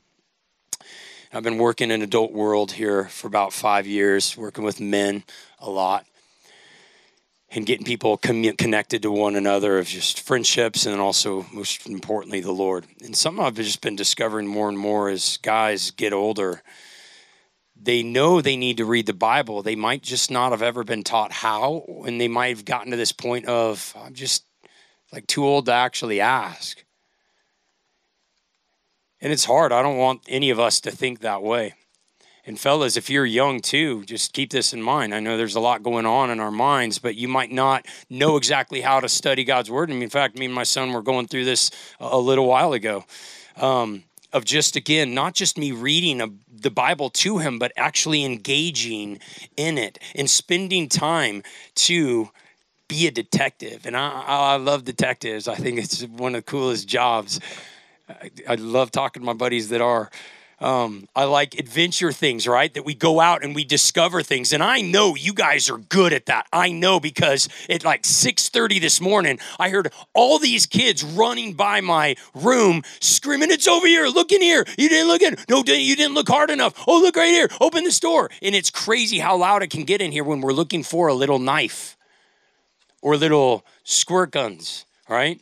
I've 1.32 1.42
been 1.42 1.58
working 1.58 1.90
in 1.90 2.02
adult 2.02 2.32
world 2.32 2.72
here 2.72 3.04
for 3.04 3.26
about 3.26 3.52
five 3.52 3.86
years, 3.86 4.36
working 4.36 4.64
with 4.64 4.80
men 4.80 5.24
a 5.58 5.70
lot, 5.70 6.06
and 7.52 7.66
getting 7.66 7.84
people 7.84 8.16
connected 8.16 9.02
to 9.02 9.10
one 9.10 9.36
another 9.36 9.78
of 9.78 9.86
just 9.86 10.20
friendships, 10.20 10.86
and 10.86 11.00
also 11.00 11.46
most 11.52 11.88
importantly 11.88 12.40
the 12.40 12.52
Lord. 12.52 12.86
And 13.02 13.16
something 13.16 13.44
I've 13.44 13.54
just 13.54 13.80
been 13.80 13.96
discovering 13.96 14.46
more 14.46 14.68
and 14.68 14.78
more 14.78 15.08
as 15.08 15.36
guys 15.36 15.90
get 15.90 16.12
older. 16.12 16.62
They 17.82 18.02
know 18.02 18.40
they 18.40 18.56
need 18.56 18.76
to 18.76 18.84
read 18.84 19.06
the 19.06 19.14
Bible. 19.14 19.62
They 19.62 19.76
might 19.76 20.02
just 20.02 20.30
not 20.30 20.52
have 20.52 20.62
ever 20.62 20.84
been 20.84 21.02
taught 21.02 21.32
how, 21.32 21.84
and 22.06 22.20
they 22.20 22.28
might 22.28 22.56
have 22.56 22.64
gotten 22.64 22.90
to 22.90 22.96
this 22.96 23.12
point 23.12 23.46
of 23.46 23.94
I'm 23.98 24.12
just 24.12 24.44
like 25.12 25.26
too 25.26 25.44
old 25.44 25.66
to 25.66 25.72
actually 25.72 26.20
ask. 26.20 26.84
And 29.20 29.32
it's 29.32 29.44
hard. 29.44 29.72
I 29.72 29.82
don't 29.82 29.98
want 29.98 30.22
any 30.28 30.50
of 30.50 30.60
us 30.60 30.80
to 30.82 30.90
think 30.90 31.20
that 31.20 31.42
way. 31.42 31.74
And 32.46 32.58
fellas, 32.58 32.96
if 32.96 33.10
you're 33.10 33.26
young 33.26 33.60
too, 33.60 34.04
just 34.04 34.32
keep 34.32 34.50
this 34.50 34.72
in 34.72 34.82
mind. 34.82 35.14
I 35.14 35.20
know 35.20 35.36
there's 35.36 35.56
a 35.56 35.60
lot 35.60 35.82
going 35.82 36.06
on 36.06 36.30
in 36.30 36.40
our 36.40 36.50
minds, 36.50 36.98
but 36.98 37.14
you 37.14 37.28
might 37.28 37.52
not 37.52 37.86
know 38.08 38.36
exactly 38.36 38.80
how 38.80 39.00
to 39.00 39.08
study 39.08 39.44
God's 39.44 39.70
word. 39.70 39.90
I 39.90 39.94
mean, 39.94 40.02
in 40.02 40.10
fact, 40.10 40.38
me 40.38 40.46
and 40.46 40.54
my 40.54 40.62
son 40.62 40.92
were 40.92 41.02
going 41.02 41.28
through 41.28 41.44
this 41.44 41.70
a 41.98 42.18
little 42.18 42.46
while 42.46 42.72
ago. 42.72 43.04
Um, 43.56 44.04
of 44.32 44.44
just 44.44 44.76
again, 44.76 45.14
not 45.14 45.34
just 45.34 45.58
me 45.58 45.72
reading 45.72 46.20
a, 46.20 46.28
the 46.52 46.70
Bible 46.70 47.10
to 47.10 47.38
him, 47.38 47.58
but 47.58 47.72
actually 47.76 48.24
engaging 48.24 49.18
in 49.56 49.78
it 49.78 49.98
and 50.14 50.30
spending 50.30 50.88
time 50.88 51.42
to 51.74 52.30
be 52.88 53.06
a 53.06 53.10
detective. 53.10 53.86
And 53.86 53.96
I, 53.96 54.24
I 54.26 54.56
love 54.56 54.84
detectives. 54.84 55.48
I 55.48 55.54
think 55.54 55.78
it's 55.78 56.02
one 56.02 56.34
of 56.34 56.44
the 56.44 56.50
coolest 56.50 56.88
jobs. 56.88 57.40
I, 58.08 58.30
I 58.48 58.54
love 58.56 58.90
talking 58.90 59.22
to 59.22 59.26
my 59.26 59.32
buddies 59.32 59.68
that 59.70 59.80
are. 59.80 60.10
Um, 60.61 61.09
I 61.16 61.25
like 61.25 61.59
adventure 61.59 62.12
things, 62.12 62.46
right? 62.46 62.73
That 62.75 62.85
we 62.85 62.94
go 62.94 63.20
out 63.20 63.42
and 63.42 63.55
we 63.55 63.64
discover 63.64 64.23
things. 64.23 64.53
And 64.53 64.62
I 64.62 64.83
know 64.83 65.14
you 65.14 65.33
guys 65.33 65.70
are 65.70 65.79
good 65.79 66.12
at 66.12 66.27
that. 66.27 66.46
I 66.53 66.70
know 66.70 67.01
because 67.01 67.49
at 67.68 67.85
like 67.85 68.03
6:30 68.03 68.79
this 68.79 69.01
morning, 69.01 69.38
I 69.59 69.70
heard 69.70 69.92
all 70.14 70.38
these 70.38 70.66
kids 70.66 71.03
running 71.03 71.55
by 71.55 71.81
my 71.81 72.16
room 72.35 72.83
screaming, 73.01 73.51
It's 73.51 73.66
over 73.66 73.87
here, 73.87 74.07
look 74.07 74.33
in 74.33 74.42
here. 74.42 74.66
You 74.77 74.88
didn't 74.88 75.09
look 75.09 75.23
in. 75.23 75.37
No, 75.49 75.64
you 75.64 75.96
didn't 75.96 76.14
look 76.14 76.29
hard 76.29 76.51
enough. 76.51 76.75
Oh, 76.87 77.01
look 77.01 77.16
right 77.16 77.31
here. 77.33 77.49
Open 77.61 77.85
the 77.85 77.99
door!" 78.01 78.31
And 78.42 78.55
it's 78.55 78.70
crazy 78.70 79.18
how 79.18 79.37
loud 79.37 79.62
it 79.62 79.70
can 79.70 79.85
get 79.85 80.01
in 80.01 80.12
here 80.12 80.25
when 80.25 80.40
we're 80.40 80.53
looking 80.53 80.83
for 80.83 81.09
a 81.09 81.14
little 81.14 81.38
knife 81.38 81.96
or 83.03 83.16
little 83.16 83.64
squirt 83.85 84.31
guns, 84.31 84.85
right? 85.09 85.40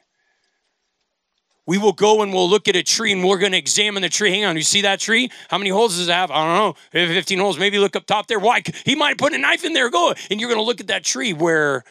We 1.69 1.77
will 1.77 1.93
go 1.93 2.23
and 2.23 2.33
we'll 2.33 2.49
look 2.49 2.67
at 2.67 2.77
a 2.77 2.83
tree 2.83 3.13
and 3.13 3.23
we're 3.23 3.37
going 3.37 3.53
to 3.53 3.59
examine 3.59 4.01
the 4.01 4.09
tree. 4.09 4.31
Hang 4.31 4.47
on, 4.47 4.57
you 4.57 4.63
see 4.63 4.81
that 4.81 5.01
tree? 5.01 5.31
How 5.51 5.59
many 5.59 5.69
holes 5.69 5.99
does 5.99 6.09
it 6.09 6.13
have? 6.13 6.31
I 6.31 6.47
don't 6.47 6.75
know. 6.95 7.07
15 7.15 7.39
holes. 7.39 7.59
Maybe 7.59 7.79
look 7.79 7.95
up 7.95 8.07
top 8.07 8.27
there. 8.27 8.39
Why? 8.39 8.63
He 8.87 8.95
might 8.95 9.19
put 9.19 9.35
a 9.35 9.39
knife 9.39 9.67
in 9.67 9.75
there. 9.75 9.91
Go. 9.91 10.15
And 10.31 10.41
you're 10.41 10.49
going 10.49 10.61
to 10.61 10.65
look 10.65 10.81
at 10.81 10.87
that 10.87 11.05
tree 11.05 11.35
where 11.35 11.85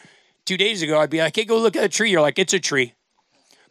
two 0.46 0.56
days 0.56 0.82
ago 0.82 0.98
I'd 0.98 1.10
be 1.10 1.20
like, 1.20 1.36
hey, 1.36 1.44
go 1.44 1.60
look 1.60 1.76
at 1.76 1.84
a 1.84 1.88
tree. 1.88 2.10
You're 2.10 2.20
like, 2.20 2.40
it's 2.40 2.52
a 2.52 2.58
tree 2.58 2.94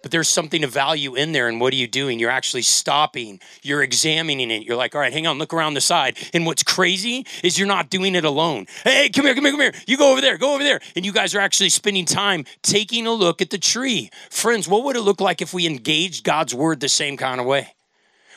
but 0.02 0.12
there's 0.12 0.28
something 0.28 0.64
of 0.64 0.72
value 0.72 1.16
in 1.16 1.32
there. 1.32 1.48
And 1.48 1.60
what 1.60 1.74
are 1.74 1.78
you 1.78 1.88
doing? 1.88 2.20
You're 2.20 2.32
actually 2.32 2.62
stopping, 2.62 3.40
you're 3.62 3.84
examining 3.84 4.52
it. 4.52 4.64
You're 4.64 4.76
like, 4.76 4.96
all 4.96 5.02
right, 5.02 5.14
hang 5.14 5.28
on, 5.28 5.38
look 5.38 5.54
around 5.54 5.74
the 5.74 5.82
side. 5.82 6.18
And 6.34 6.46
what's 6.46 6.64
crazy 6.64 7.26
is 7.44 7.58
you're 7.58 7.68
not 7.68 7.90
doing 7.90 8.16
it 8.16 8.26
alone. 8.26 8.68
Hey, 8.84 9.10
come 9.10 9.26
here, 9.26 9.36
come 9.36 9.46
here, 9.46 9.54
come 9.54 9.62
here. 9.62 9.74
You 9.86 9.98
go 9.98 10.12
over 10.12 10.22
there, 10.22 10.38
go 10.38 10.54
over 10.54 10.64
there. 10.64 10.80
And 10.96 11.06
you 11.06 11.12
guys 11.12 11.36
are 11.36 11.40
actually 11.40 11.70
spending 11.70 12.06
time 12.06 12.46
taking 12.62 13.08
a 13.08 13.12
look 13.12 13.42
at 13.42 13.50
the 13.50 13.58
tree. 13.58 14.10
Friends, 14.30 14.68
what 14.68 14.84
would 14.84 14.96
it 14.96 15.02
look 15.02 15.22
like 15.22 15.42
if 15.42 15.54
we 15.54 15.66
engaged 15.66 16.24
God's 16.24 16.54
word 16.54 16.80
the 16.80 16.90
same 16.90 17.18
kind 17.18 17.40
of 17.40 17.46
way? 17.46 17.74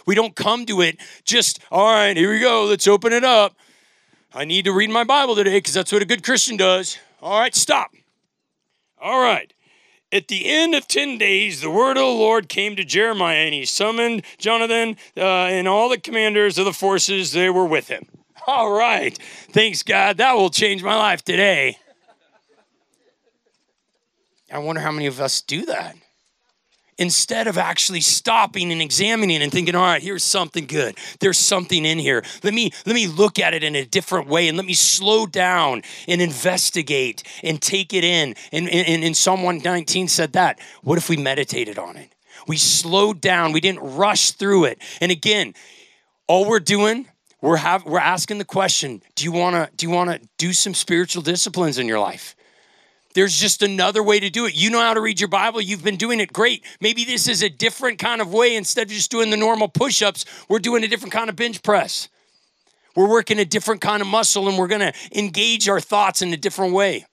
We 0.07 0.15
don't 0.15 0.35
come 0.35 0.67
to 0.67 0.81
it 0.81 0.99
just, 1.25 1.61
all 1.71 1.93
right, 1.93 2.17
here 2.17 2.31
we 2.31 2.41
go, 2.41 2.65
let's 2.65 2.89
open 2.89 3.13
it 3.13 3.25
up. 3.25 3.55
I 4.33 4.45
need 4.45 4.65
to 4.65 4.73
read 4.73 4.91
my 4.91 5.05
Bible 5.05 5.35
today 5.35 5.59
because 5.59 5.75
that's 5.75 5.93
what 5.93 6.03
a 6.03 6.07
good 6.07 6.23
Christian 6.23 6.57
does. 6.57 6.99
All 7.21 7.39
right, 7.39 7.55
stop. 7.55 7.91
All 9.01 9.21
right. 9.21 9.53
At 10.13 10.29
the 10.29 10.47
end 10.47 10.75
of 10.75 10.89
10 10.89 11.19
days, 11.19 11.61
the 11.61 11.71
word 11.71 11.97
of 11.97 12.03
the 12.03 12.07
Lord 12.07 12.49
came 12.49 12.75
to 12.77 12.85
Jeremiah, 12.85 13.45
and 13.45 13.55
he 13.55 13.65
summoned 13.65 14.23
Jonathan 14.39 14.97
uh, 15.17 15.21
and 15.21 15.69
all 15.69 15.89
the 15.89 15.99
commanders 15.99 16.59
of 16.59 16.65
the 16.65 16.73
forces. 16.73 17.33
They 17.33 17.49
were 17.49 17.67
with 17.67 17.89
him. 17.89 18.07
All 18.47 18.73
right. 18.73 19.17
Thanks, 19.53 19.83
God. 19.83 20.17
That 20.17 20.35
will 20.35 20.51
change 20.51 20.83
my 20.83 20.97
life 20.97 21.23
today. 21.23 21.77
I 24.53 24.59
wonder 24.59 24.81
how 24.81 24.91
many 24.91 25.07
of 25.07 25.21
us 25.21 25.43
do 25.43 25.67
that 25.67 25.95
instead 27.01 27.49
of 27.49 27.59
actually 27.59 28.01
stopping 28.01 28.71
and 28.71 28.81
examining 28.81 29.43
and 29.43 29.51
thinking 29.51 29.75
all 29.75 29.83
right 29.83 30.03
here's 30.03 30.23
something 30.23 30.67
good. 30.67 30.97
There's 31.19 31.39
something 31.39 31.85
in 31.85 31.99
here. 31.99 32.23
Let 32.45 32.55
me 32.55 32.71
let 32.87 32.95
me 32.95 33.09
look 33.09 33.41
at 33.41 33.55
it 33.55 33.65
in 33.65 33.75
a 33.75 33.85
different 33.85 34.29
way 34.29 34.47
and 34.47 34.57
let 34.57 34.67
me 34.67 34.75
slow 34.75 35.27
down 35.27 35.83
and 36.07 36.23
investigate 36.23 37.25
and 37.43 37.61
take 37.61 37.93
it 37.93 38.05
in. 38.05 38.37
And, 38.53 38.69
and, 38.69 39.03
and 39.03 39.17
psalm 39.17 39.43
119 39.43 40.07
said 40.07 40.35
that. 40.35 40.61
What 40.83 40.99
if 40.99 41.09
we 41.09 41.17
meditated 41.17 41.79
on 41.79 41.97
it? 41.97 42.15
We 42.47 42.57
slowed 42.57 43.21
down. 43.21 43.53
We 43.53 43.61
didn't 43.61 43.97
rush 43.97 44.33
through 44.33 44.67
it. 44.67 44.79
And 45.01 45.11
again 45.11 45.55
all 46.31 46.45
we're 46.49 46.61
doing 46.61 47.09
we're 47.41 47.57
have 47.57 47.85
we're 47.85 47.99
asking 47.99 48.39
the 48.39 48.45
question 48.45 49.03
do 49.17 49.25
you 49.25 49.33
want 49.33 49.57
to 49.57 49.77
do 49.77 49.85
you 49.85 49.93
want 49.93 50.11
to 50.11 50.29
do 50.39 50.53
some 50.53 50.75
spiritual 50.75 51.23
disciplines 51.23 51.77
in 51.77 51.89
your 51.89 51.99
life 51.99 52.37
there's 53.15 53.39
just 53.39 53.63
another 53.63 54.03
way 54.03 54.21
to 54.21 54.31
do 54.31 54.47
it. 54.47 54.55
You 54.55 54.71
know 54.71 54.81
how 54.81 54.95
to 54.95 55.01
read 55.01 55.21
your 55.21 55.29
Bible, 55.29 55.61
you've 55.61 55.85
been 55.85 55.97
doing 55.97 56.21
it 56.21 56.33
great. 56.33 56.65
Maybe 56.81 57.05
this 57.05 57.29
is 57.29 57.43
a 57.43 57.49
different 57.49 57.99
kind 57.99 58.21
of 58.21 58.33
way. 58.33 58.57
Instead 58.57 58.89
of 58.89 58.93
just 58.93 59.11
doing 59.11 59.31
the 59.31 59.37
normal 59.37 59.69
push 59.69 60.03
ups, 60.03 60.25
we're 60.49 60.59
doing 60.59 60.85
a 60.85 60.89
different 60.89 61.13
kind 61.13 61.29
of 61.29 61.37
bench 61.37 61.63
press. 61.63 62.09
We're 62.95 63.09
working 63.09 63.39
a 63.39 63.45
different 63.45 63.81
kind 63.81 64.03
of 64.03 64.09
muscle 64.09 64.49
and 64.49 64.59
we're 64.59 64.69
going 64.69 64.81
to 64.81 64.93
engage 65.17 65.69
our 65.69 65.81
thoughts 65.81 66.23
in 66.23 66.33
a 66.33 66.37
different 66.37 66.73
way. 66.73 67.07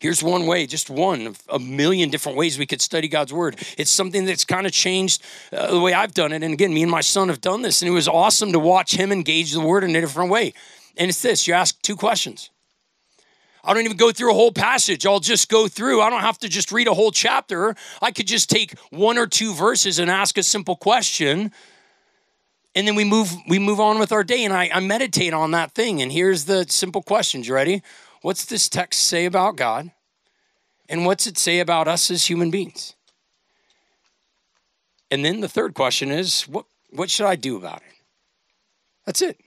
Here's 0.00 0.22
one 0.22 0.46
way, 0.46 0.66
just 0.66 0.90
one 0.90 1.26
of 1.26 1.40
a 1.48 1.58
million 1.58 2.10
different 2.10 2.36
ways 2.36 2.58
we 2.58 2.66
could 2.66 2.80
study 2.80 3.08
God's 3.08 3.32
word. 3.32 3.56
It's 3.78 3.90
something 3.90 4.24
that's 4.24 4.44
kind 4.44 4.66
of 4.66 4.72
changed 4.72 5.22
uh, 5.52 5.70
the 5.70 5.80
way 5.80 5.94
I've 5.94 6.12
done 6.12 6.32
it. 6.32 6.42
And 6.42 6.52
again, 6.52 6.74
me 6.74 6.82
and 6.82 6.90
my 6.90 7.00
son 7.00 7.28
have 7.28 7.40
done 7.40 7.62
this, 7.62 7.82
and 7.82 7.88
it 7.88 7.92
was 7.92 8.08
awesome 8.08 8.52
to 8.52 8.58
watch 8.58 8.96
him 8.96 9.12
engage 9.12 9.52
the 9.52 9.60
word 9.60 9.84
in 9.84 9.94
a 9.94 10.00
different 10.00 10.30
way. 10.30 10.52
And 10.96 11.08
it's 11.08 11.22
this 11.22 11.46
you 11.46 11.54
ask 11.54 11.80
two 11.82 11.96
questions 11.96 12.50
I 13.66 13.74
don't 13.74 13.84
even 13.84 13.96
go 13.96 14.12
through 14.12 14.30
a 14.30 14.34
whole 14.34 14.52
passage. 14.52 15.04
I'll 15.04 15.18
just 15.18 15.48
go 15.48 15.66
through. 15.66 16.00
I 16.00 16.08
don't 16.08 16.20
have 16.20 16.38
to 16.38 16.48
just 16.48 16.70
read 16.70 16.86
a 16.86 16.94
whole 16.94 17.10
chapter. 17.10 17.74
I 18.00 18.12
could 18.12 18.28
just 18.28 18.48
take 18.48 18.78
one 18.90 19.18
or 19.18 19.26
two 19.26 19.52
verses 19.52 19.98
and 19.98 20.08
ask 20.08 20.38
a 20.38 20.42
simple 20.44 20.76
question. 20.76 21.50
And 22.76 22.86
then 22.86 22.94
we 22.94 23.04
move 23.04 23.32
we 23.48 23.58
move 23.58 23.80
on 23.80 23.98
with 23.98 24.12
our 24.12 24.22
day 24.22 24.44
and 24.44 24.54
I, 24.54 24.70
I 24.72 24.80
meditate 24.80 25.34
on 25.34 25.50
that 25.50 25.72
thing. 25.74 26.00
And 26.00 26.12
here's 26.12 26.44
the 26.44 26.64
simple 26.68 27.02
questions. 27.02 27.48
You 27.48 27.54
ready? 27.54 27.82
What's 28.22 28.44
this 28.44 28.68
text 28.68 29.02
say 29.02 29.24
about 29.24 29.56
God? 29.56 29.90
And 30.88 31.04
what's 31.04 31.26
it 31.26 31.36
say 31.36 31.58
about 31.58 31.88
us 31.88 32.10
as 32.10 32.26
human 32.26 32.50
beings? 32.52 32.94
And 35.10 35.24
then 35.24 35.40
the 35.40 35.48
third 35.48 35.74
question 35.74 36.12
is 36.12 36.42
what 36.42 36.66
what 36.90 37.10
should 37.10 37.26
I 37.26 37.34
do 37.34 37.56
about 37.56 37.78
it? 37.78 37.94
That's 39.06 39.22
it. 39.22 39.40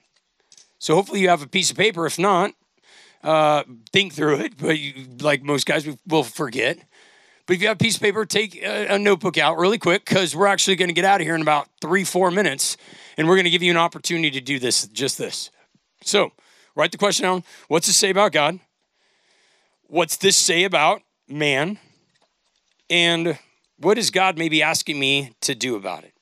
So 0.78 0.96
hopefully 0.96 1.22
you 1.22 1.30
have 1.30 1.42
a 1.42 1.48
piece 1.48 1.72
of 1.72 1.78
paper. 1.78 2.06
If 2.06 2.20
not, 2.20 2.54
uh, 3.24 3.64
think 3.92 4.14
through 4.14 4.40
it, 4.40 4.58
but 4.58 4.80
you, 4.80 4.94
like 5.22 5.44
most 5.44 5.66
guys, 5.66 5.86
we 5.86 5.98
will 6.08 6.24
forget. 6.24 6.78
But 7.46 7.56
if 7.56 7.62
you 7.62 7.68
have 7.68 7.78
a 7.78 7.84
piece 7.84 7.96
of 7.96 8.02
paper, 8.02 8.26
take 8.26 8.56
a, 8.62 8.96
a 8.96 9.00
notebook 9.00 9.38
out 9.38 9.58
really 9.58 9.78
quick 9.78 10.06
because 10.06 10.36
we're 10.36 10.48
actually 10.48 10.76
going 10.76 10.90
to 10.90 10.94
get 10.94 11.06
out 11.06 11.20
of 11.20 11.26
here 11.26 11.36
in 11.36 11.42
about 11.42 11.68
three, 11.82 12.04
four 12.04 12.32
minutes, 12.32 12.78
and 13.18 13.28
we're 13.28 13.36
going 13.36 13.46
to 13.46 13.50
give 13.50 13.64
you 13.64 13.72
an 13.72 13.78
opportunity 13.78 14.32
to 14.32 14.42
do 14.42 14.60
this, 14.60 14.88
just 14.88 15.18
this. 15.18 15.50
So, 16.04 16.32
write 16.76 16.92
the 16.92 16.98
question 16.98 17.24
down. 17.24 17.44
What's 17.68 17.88
this 17.88 17.98
say 17.98 18.12
about 18.12 18.32
God? 18.32 18.60
What's 19.88 20.18
this 20.18 20.38
say 20.38 20.64
about 20.64 21.02
man? 21.28 21.80
And 22.90 23.38
what 23.78 23.98
is 23.98 24.12
God 24.12 24.38
maybe 24.38 24.62
asking 24.62 25.00
me 25.00 25.34
to 25.42 25.56
do 25.56 25.76
about 25.76 26.04
it? 26.04 26.14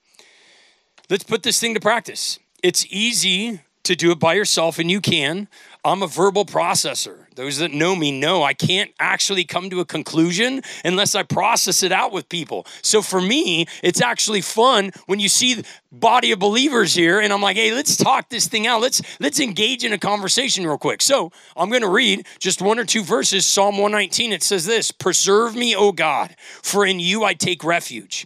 Let's 1.09 1.23
put 1.23 1.43
this 1.43 1.59
thing 1.59 1.73
to 1.73 1.79
practice. 1.79 2.39
It's 2.63 2.85
easy 2.89 3.61
to 3.83 3.95
do 3.95 4.11
it 4.11 4.19
by 4.19 4.33
yourself, 4.33 4.79
and 4.79 4.91
you 4.91 5.01
can. 5.01 5.47
I'm 5.87 6.03
a 6.03 6.07
verbal 6.07 6.43
processor. 6.43 7.33
Those 7.35 7.59
that 7.59 7.71
know 7.71 7.95
me 7.95 8.11
know 8.11 8.43
I 8.43 8.53
can't 8.53 8.91
actually 8.99 9.45
come 9.45 9.69
to 9.69 9.79
a 9.79 9.85
conclusion 9.85 10.61
unless 10.83 11.15
I 11.15 11.23
process 11.23 11.81
it 11.81 11.93
out 11.93 12.11
with 12.11 12.27
people. 12.27 12.67
So 12.81 13.01
for 13.01 13.21
me, 13.21 13.67
it's 13.81 14.01
actually 14.01 14.41
fun 14.41 14.91
when 15.05 15.21
you 15.21 15.29
see 15.29 15.53
the 15.53 15.65
body 15.89 16.33
of 16.33 16.39
believers 16.39 16.93
here 16.93 17.21
and 17.21 17.31
I'm 17.31 17.41
like, 17.41 17.55
"Hey, 17.55 17.73
let's 17.73 17.95
talk 17.95 18.27
this 18.27 18.47
thing 18.47 18.67
out. 18.67 18.81
Let's 18.81 19.01
let's 19.21 19.39
engage 19.39 19.85
in 19.85 19.93
a 19.93 19.97
conversation 19.97 20.67
real 20.67 20.77
quick." 20.77 21.01
So, 21.01 21.31
I'm 21.55 21.69
going 21.69 21.83
to 21.83 21.89
read 21.89 22.27
just 22.37 22.61
one 22.61 22.79
or 22.79 22.83
two 22.83 23.01
verses. 23.01 23.45
Psalm 23.45 23.77
119 23.77 24.33
it 24.33 24.43
says 24.43 24.65
this, 24.65 24.91
"Preserve 24.91 25.55
me, 25.55 25.73
O 25.73 25.93
God, 25.93 26.35
for 26.61 26.85
in 26.85 26.99
you 26.99 27.23
I 27.23 27.33
take 27.33 27.63
refuge." 27.63 28.25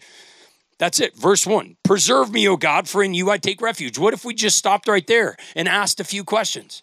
That's 0.80 1.00
it. 1.00 1.16
Verse 1.16 1.46
one 1.46 1.76
Preserve 1.84 2.32
me, 2.32 2.48
O 2.48 2.58
God, 2.58 2.90
for 2.90 3.04
in 3.04 3.14
you 3.14 3.30
I 3.30 3.38
take 3.38 3.62
refuge. 3.62 4.00
What 4.00 4.16
if 4.16 4.26
we 4.26 4.34
just 4.34 4.58
stopped 4.58 4.88
right 4.88 5.06
there 5.06 5.38
and 5.56 5.68
asked 5.68 6.00
a 6.00 6.04
few 6.04 6.24
questions? 6.24 6.82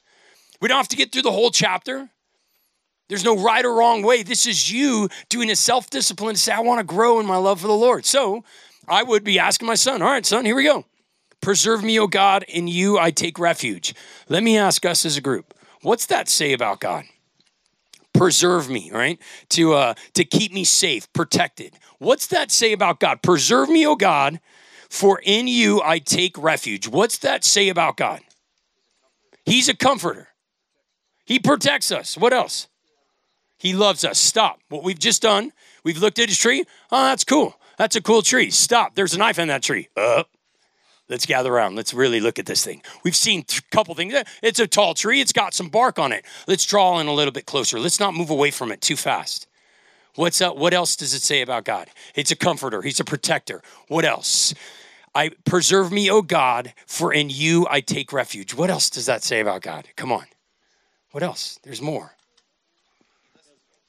We 0.60 0.68
don't 0.68 0.76
have 0.76 0.88
to 0.88 0.96
get 0.96 1.12
through 1.12 1.22
the 1.22 1.32
whole 1.32 1.50
chapter. 1.50 2.10
There's 3.08 3.24
no 3.24 3.38
right 3.38 3.64
or 3.64 3.72
wrong 3.72 4.02
way. 4.02 4.22
This 4.22 4.46
is 4.46 4.70
you 4.70 5.08
doing 5.28 5.50
a 5.50 5.56
self 5.56 5.88
discipline 5.88 6.34
to 6.34 6.40
say, 6.40 6.52
I 6.52 6.60
want 6.60 6.80
to 6.80 6.84
grow 6.84 7.20
in 7.20 7.26
my 7.26 7.36
love 7.36 7.60
for 7.60 7.66
the 7.66 7.72
Lord. 7.72 8.04
So 8.04 8.44
I 8.86 9.02
would 9.02 9.24
be 9.24 9.38
asking 9.38 9.66
my 9.66 9.76
son, 9.76 10.02
All 10.02 10.10
right, 10.10 10.26
son, 10.26 10.44
here 10.44 10.56
we 10.56 10.64
go. 10.64 10.84
Preserve 11.40 11.82
me, 11.84 11.98
O 11.98 12.06
God, 12.06 12.44
in 12.48 12.66
you 12.68 12.98
I 12.98 13.10
take 13.10 13.38
refuge. 13.38 13.94
Let 14.28 14.42
me 14.42 14.58
ask 14.58 14.84
us 14.84 15.04
as 15.04 15.16
a 15.16 15.20
group, 15.20 15.54
what's 15.82 16.06
that 16.06 16.28
say 16.28 16.52
about 16.52 16.80
God? 16.80 17.04
Preserve 18.12 18.68
me, 18.68 18.90
right? 18.90 19.18
To 19.50 19.74
uh, 19.74 19.94
to 20.14 20.24
keep 20.24 20.52
me 20.52 20.64
safe, 20.64 21.10
protected. 21.12 21.74
What's 21.98 22.26
that 22.28 22.50
say 22.50 22.72
about 22.72 23.00
God? 23.00 23.22
Preserve 23.22 23.68
me, 23.68 23.86
O 23.86 23.94
God, 23.94 24.40
for 24.90 25.20
in 25.22 25.46
you 25.46 25.80
I 25.82 25.98
take 26.00 26.36
refuge. 26.36 26.88
What's 26.88 27.18
that 27.18 27.44
say 27.44 27.68
about 27.68 27.96
God? 27.96 28.20
He's 29.44 29.68
a 29.68 29.76
comforter. 29.76 30.27
He 31.28 31.38
protects 31.38 31.92
us. 31.92 32.16
What 32.16 32.32
else? 32.32 32.68
He 33.58 33.74
loves 33.74 34.02
us. 34.02 34.18
Stop. 34.18 34.60
What 34.70 34.82
we've 34.82 34.98
just 34.98 35.20
done, 35.20 35.52
we've 35.84 35.98
looked 35.98 36.18
at 36.18 36.30
his 36.30 36.38
tree. 36.38 36.64
Oh, 36.90 37.04
that's 37.04 37.22
cool. 37.22 37.54
That's 37.76 37.96
a 37.96 38.00
cool 38.00 38.22
tree. 38.22 38.50
Stop. 38.50 38.94
There's 38.94 39.12
a 39.12 39.18
knife 39.18 39.38
in 39.38 39.48
that 39.48 39.62
tree. 39.62 39.88
Uh, 39.94 40.22
let's 41.10 41.26
gather 41.26 41.52
around. 41.52 41.76
Let's 41.76 41.92
really 41.92 42.18
look 42.18 42.38
at 42.38 42.46
this 42.46 42.64
thing. 42.64 42.80
We've 43.04 43.14
seen 43.14 43.40
a 43.40 43.60
couple 43.70 43.94
things. 43.94 44.14
It's 44.42 44.58
a 44.58 44.66
tall 44.66 44.94
tree. 44.94 45.20
It's 45.20 45.34
got 45.34 45.52
some 45.52 45.68
bark 45.68 45.98
on 45.98 46.12
it. 46.12 46.24
Let's 46.46 46.64
draw 46.64 46.98
in 46.98 47.08
a 47.08 47.12
little 47.12 47.32
bit 47.32 47.44
closer. 47.44 47.78
Let's 47.78 48.00
not 48.00 48.14
move 48.14 48.30
away 48.30 48.50
from 48.50 48.72
it 48.72 48.80
too 48.80 48.96
fast. 48.96 49.46
What's 50.14 50.40
up? 50.40 50.56
What 50.56 50.72
else 50.72 50.96
does 50.96 51.12
it 51.12 51.20
say 51.20 51.42
about 51.42 51.66
God? 51.66 51.90
It's 52.14 52.30
a 52.30 52.36
comforter. 52.36 52.80
He's 52.80 53.00
a 53.00 53.04
protector. 53.04 53.60
What 53.88 54.06
else? 54.06 54.54
I 55.14 55.32
preserve 55.44 55.92
me, 55.92 56.10
O 56.10 56.22
God, 56.22 56.72
for 56.86 57.12
in 57.12 57.28
you 57.28 57.66
I 57.68 57.82
take 57.82 58.14
refuge. 58.14 58.54
What 58.54 58.70
else 58.70 58.88
does 58.88 59.04
that 59.04 59.22
say 59.22 59.40
about 59.40 59.60
God? 59.60 59.88
Come 59.94 60.10
on. 60.10 60.24
What 61.12 61.22
else? 61.22 61.58
There's 61.62 61.82
more. 61.82 62.14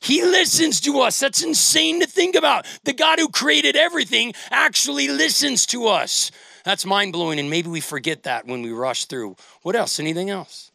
He 0.02 0.24
listens 0.24 0.80
to 0.82 1.02
us. 1.02 1.20
That's 1.20 1.44
insane 1.44 2.00
to 2.00 2.08
think 2.08 2.36
about. 2.36 2.66
The 2.86 2.94
God 2.94 3.20
who 3.20 3.28
created 3.30 3.76
everything 3.76 4.34
actually 4.50 5.10
listens 5.10 5.66
to 5.68 5.88
us. 5.88 6.32
That's 6.64 6.86
mind 6.86 7.14
blowing, 7.14 7.40
and 7.40 7.50
maybe 7.50 7.70
we 7.70 7.82
forget 7.82 8.24
that 8.24 8.46
when 8.46 8.62
we 8.62 8.72
rush 8.72 9.06
through. 9.06 9.36
What 9.62 9.76
else? 9.76 10.00
Anything 10.00 10.30
else? 10.30 10.69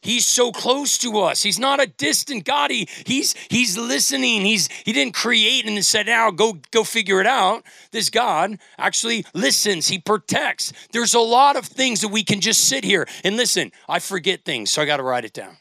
He's 0.00 0.26
so 0.26 0.52
close 0.52 0.96
to 0.98 1.18
us. 1.18 1.42
He's 1.42 1.58
not 1.58 1.82
a 1.82 1.86
distant 1.86 2.44
God. 2.44 2.70
He, 2.70 2.88
he's, 3.04 3.34
he's 3.50 3.76
listening. 3.76 4.42
He's, 4.42 4.68
he 4.84 4.92
didn't 4.92 5.14
create 5.14 5.66
and 5.66 5.84
said, 5.84 6.06
now 6.06 6.30
go, 6.30 6.58
go 6.70 6.84
figure 6.84 7.20
it 7.20 7.26
out. 7.26 7.64
This 7.90 8.08
God 8.08 8.58
actually 8.78 9.26
listens. 9.34 9.88
He 9.88 9.98
protects. 9.98 10.72
There's 10.92 11.14
a 11.14 11.20
lot 11.20 11.56
of 11.56 11.64
things 11.64 12.00
that 12.02 12.08
we 12.08 12.22
can 12.22 12.40
just 12.40 12.68
sit 12.68 12.84
here 12.84 13.08
and 13.24 13.36
listen. 13.36 13.72
I 13.88 13.98
forget 13.98 14.44
things, 14.44 14.70
so 14.70 14.82
I 14.82 14.84
got 14.84 14.98
to 14.98 15.02
write 15.02 15.24
it 15.24 15.32
down. 15.32 15.56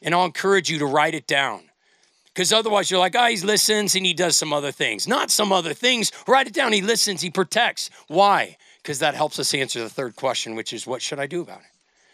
And 0.00 0.14
I'll 0.14 0.24
encourage 0.24 0.70
you 0.70 0.78
to 0.78 0.86
write 0.86 1.14
it 1.14 1.26
down. 1.26 1.60
Because 2.32 2.54
otherwise, 2.54 2.90
you're 2.90 2.98
like, 2.98 3.14
oh, 3.14 3.26
he 3.26 3.36
listens 3.36 3.94
and 3.94 4.06
he 4.06 4.14
does 4.14 4.34
some 4.34 4.54
other 4.54 4.72
things. 4.72 5.06
Not 5.06 5.30
some 5.30 5.52
other 5.52 5.74
things. 5.74 6.10
Write 6.26 6.46
it 6.46 6.54
down. 6.54 6.72
He 6.72 6.80
listens, 6.80 7.20
he 7.20 7.28
protects. 7.28 7.90
Why? 8.08 8.56
Because 8.82 9.00
that 9.00 9.14
helps 9.14 9.38
us 9.38 9.52
answer 9.52 9.80
the 9.80 9.90
third 9.90 10.16
question, 10.16 10.56
which 10.56 10.72
is, 10.72 10.86
what 10.86 11.02
should 11.02 11.20
I 11.20 11.26
do 11.26 11.42
about 11.42 11.60
it? 11.60 11.66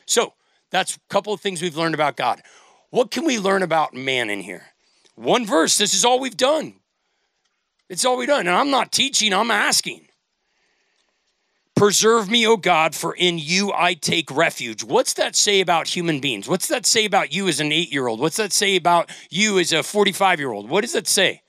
So 0.05 0.33
that's 0.71 0.97
a 0.97 1.01
couple 1.09 1.33
of 1.33 1.41
things 1.41 1.63
we've 1.63 1.77
learned 1.77 1.95
about 1.95 2.17
God. 2.17 2.43
What 2.91 3.11
can 3.11 3.25
we 3.25 3.39
learn 3.39 3.63
about 3.63 3.95
man 3.95 4.31
in 4.31 4.41
here? 4.41 4.67
One 5.15 5.47
verse. 5.47 5.79
This 5.79 5.95
is 5.95 6.05
all 6.05 6.21
we've 6.21 6.37
done. 6.37 6.75
It's 7.89 8.05
all 8.05 8.17
we've 8.17 8.29
done. 8.29 8.47
And 8.47 8.57
I'm 8.57 8.71
not 8.71 8.93
teaching, 8.93 9.33
I'm 9.33 9.51
asking. 9.51 10.09
Preserve 11.75 12.29
me, 12.29 12.45
O 12.47 12.57
God, 12.57 12.95
for 12.95 13.15
in 13.15 13.39
you 13.39 13.73
I 13.73 13.95
take 13.95 14.31
refuge. 14.35 14.83
What's 14.83 15.13
that 15.15 15.37
say 15.37 15.61
about 15.61 15.87
human 15.87 16.21
beings? 16.21 16.49
What's 16.49 16.67
that 16.69 16.85
say 16.85 17.05
about 17.05 17.33
you 17.33 17.47
as 17.47 17.61
an 17.61 17.71
eight 17.71 17.93
year 17.93 18.09
old? 18.09 18.19
What's 18.21 18.37
that 18.37 18.53
say 18.53 18.75
about 18.75 19.11
you 19.31 19.59
as 19.61 19.73
a 19.73 19.83
45 19.83 20.41
year 20.41 20.51
old? 20.51 20.69
What 20.69 20.81
does 20.81 20.93
that 20.93 21.07
say? 21.07 21.43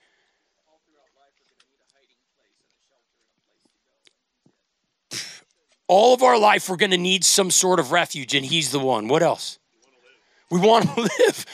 All 5.90 6.14
of 6.14 6.22
our 6.22 6.38
life, 6.38 6.70
we're 6.70 6.78
going 6.78 6.92
to 6.92 6.98
need 6.98 7.26
some 7.26 7.50
sort 7.50 7.80
of 7.80 7.92
refuge, 7.92 8.36
and 8.36 8.46
He's 8.46 8.72
the 8.72 8.80
one. 8.80 9.08
What 9.08 9.24
else? 9.24 9.58
We 10.52 10.60
want 10.60 10.86
to 10.86 11.02
live. 11.20 11.46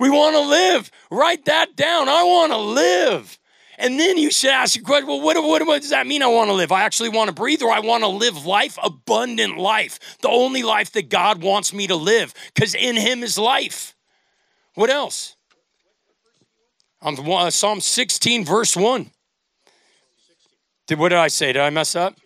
We 0.00 0.10
want 0.10 0.34
to 0.34 0.40
live. 0.40 0.90
Write 1.12 1.44
that 1.44 1.76
down. 1.76 2.08
I 2.08 2.24
want 2.24 2.52
to 2.52 2.58
live. 2.58 3.38
And 3.78 3.98
then 3.98 4.18
you 4.18 4.32
should 4.32 4.50
ask 4.50 4.74
your 4.74 4.84
question 4.84 5.06
well, 5.06 5.20
what, 5.20 5.36
what, 5.36 5.64
what 5.64 5.80
does 5.80 5.90
that 5.90 6.08
mean 6.08 6.22
I 6.22 6.26
want 6.26 6.50
to 6.50 6.54
live? 6.54 6.72
I 6.72 6.82
actually 6.82 7.08
want 7.08 7.28
to 7.28 7.34
breathe 7.34 7.62
or 7.62 7.70
I 7.70 7.78
want 7.80 8.02
to 8.02 8.08
live 8.08 8.44
life, 8.44 8.76
abundant 8.82 9.58
life, 9.58 10.18
the 10.22 10.28
only 10.28 10.64
life 10.64 10.92
that 10.92 11.08
God 11.08 11.42
wants 11.42 11.72
me 11.72 11.86
to 11.86 11.96
live, 11.96 12.34
because 12.52 12.74
in 12.74 12.96
Him 12.96 13.22
is 13.22 13.38
life. 13.38 13.94
What 14.74 14.90
else? 14.90 15.36
Uh, 17.00 17.50
Psalm 17.50 17.80
16, 17.80 18.44
verse 18.44 18.76
1. 18.76 19.10
Did, 20.86 20.98
what 20.98 21.10
did 21.10 21.18
I 21.18 21.28
say? 21.28 21.52
Did 21.52 21.62
I 21.62 21.70
mess 21.70 21.94
up? 21.94 22.16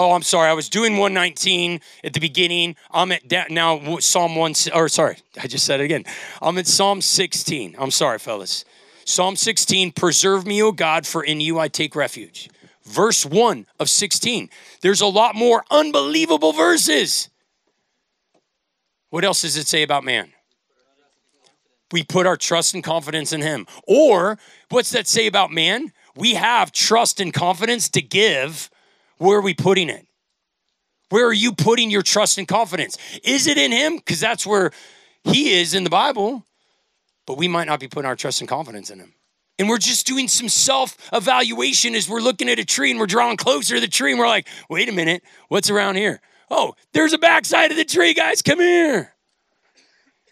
Oh, 0.00 0.12
I'm 0.12 0.22
sorry. 0.22 0.48
I 0.48 0.52
was 0.52 0.68
doing 0.68 0.92
119 0.92 1.80
at 2.04 2.12
the 2.12 2.20
beginning. 2.20 2.76
I'm 2.92 3.10
at 3.10 3.50
now 3.50 3.98
Psalm 3.98 4.36
1 4.36 4.54
or 4.72 4.88
sorry, 4.88 5.16
I 5.42 5.48
just 5.48 5.66
said 5.66 5.80
it 5.80 5.84
again. 5.84 6.04
I'm 6.40 6.56
at 6.56 6.68
Psalm 6.68 7.00
16. 7.00 7.74
I'm 7.76 7.90
sorry, 7.90 8.20
fellas. 8.20 8.64
Psalm 9.04 9.34
16, 9.34 9.90
preserve 9.90 10.46
me, 10.46 10.62
O 10.62 10.70
God, 10.70 11.04
for 11.04 11.24
in 11.24 11.40
you 11.40 11.58
I 11.58 11.66
take 11.66 11.96
refuge. 11.96 12.48
Verse 12.84 13.26
1 13.26 13.66
of 13.80 13.90
16. 13.90 14.48
There's 14.82 15.00
a 15.00 15.06
lot 15.06 15.34
more 15.34 15.64
unbelievable 15.68 16.52
verses. 16.52 17.28
What 19.10 19.24
else 19.24 19.42
does 19.42 19.56
it 19.56 19.66
say 19.66 19.82
about 19.82 20.04
man? 20.04 20.32
We 21.90 22.04
put 22.04 22.24
our 22.24 22.36
trust 22.36 22.72
and 22.72 22.84
confidence 22.84 23.32
in 23.32 23.42
him. 23.42 23.66
Or 23.88 24.38
what's 24.68 24.92
that 24.92 25.08
say 25.08 25.26
about 25.26 25.50
man? 25.50 25.92
We 26.14 26.34
have 26.34 26.70
trust 26.70 27.18
and 27.18 27.34
confidence 27.34 27.88
to 27.88 28.00
give. 28.00 28.70
Where 29.18 29.38
are 29.38 29.42
we 29.42 29.54
putting 29.54 29.88
it? 29.88 30.06
Where 31.10 31.26
are 31.26 31.32
you 31.32 31.52
putting 31.52 31.90
your 31.90 32.02
trust 32.02 32.38
and 32.38 32.46
confidence? 32.46 32.98
Is 33.22 33.46
it 33.46 33.58
in 33.58 33.72
him? 33.72 33.96
Because 33.96 34.20
that's 34.20 34.46
where 34.46 34.72
he 35.24 35.58
is 35.60 35.74
in 35.74 35.84
the 35.84 35.90
Bible 35.90 36.46
but 37.28 37.36
we 37.36 37.46
might 37.46 37.66
not 37.66 37.78
be 37.78 37.86
putting 37.86 38.06
our 38.08 38.16
trust 38.16 38.40
and 38.40 38.48
confidence 38.48 38.88
in 38.88 38.98
him. 38.98 39.12
And 39.58 39.68
we're 39.68 39.76
just 39.76 40.06
doing 40.06 40.28
some 40.28 40.48
self 40.48 40.96
evaluation 41.12 41.94
as 41.94 42.08
we're 42.08 42.22
looking 42.22 42.48
at 42.48 42.58
a 42.58 42.64
tree 42.64 42.90
and 42.90 42.98
we're 42.98 43.06
drawing 43.06 43.36
closer 43.36 43.74
to 43.74 43.80
the 43.82 43.86
tree 43.86 44.12
and 44.12 44.18
we're 44.18 44.26
like, 44.26 44.48
wait 44.70 44.88
a 44.88 44.92
minute, 44.92 45.22
what's 45.48 45.68
around 45.68 45.96
here? 45.96 46.22
Oh, 46.50 46.74
there's 46.94 47.12
a 47.12 47.18
backside 47.18 47.70
of 47.70 47.76
the 47.76 47.84
tree, 47.84 48.14
guys, 48.14 48.40
come 48.40 48.60
here. 48.60 49.12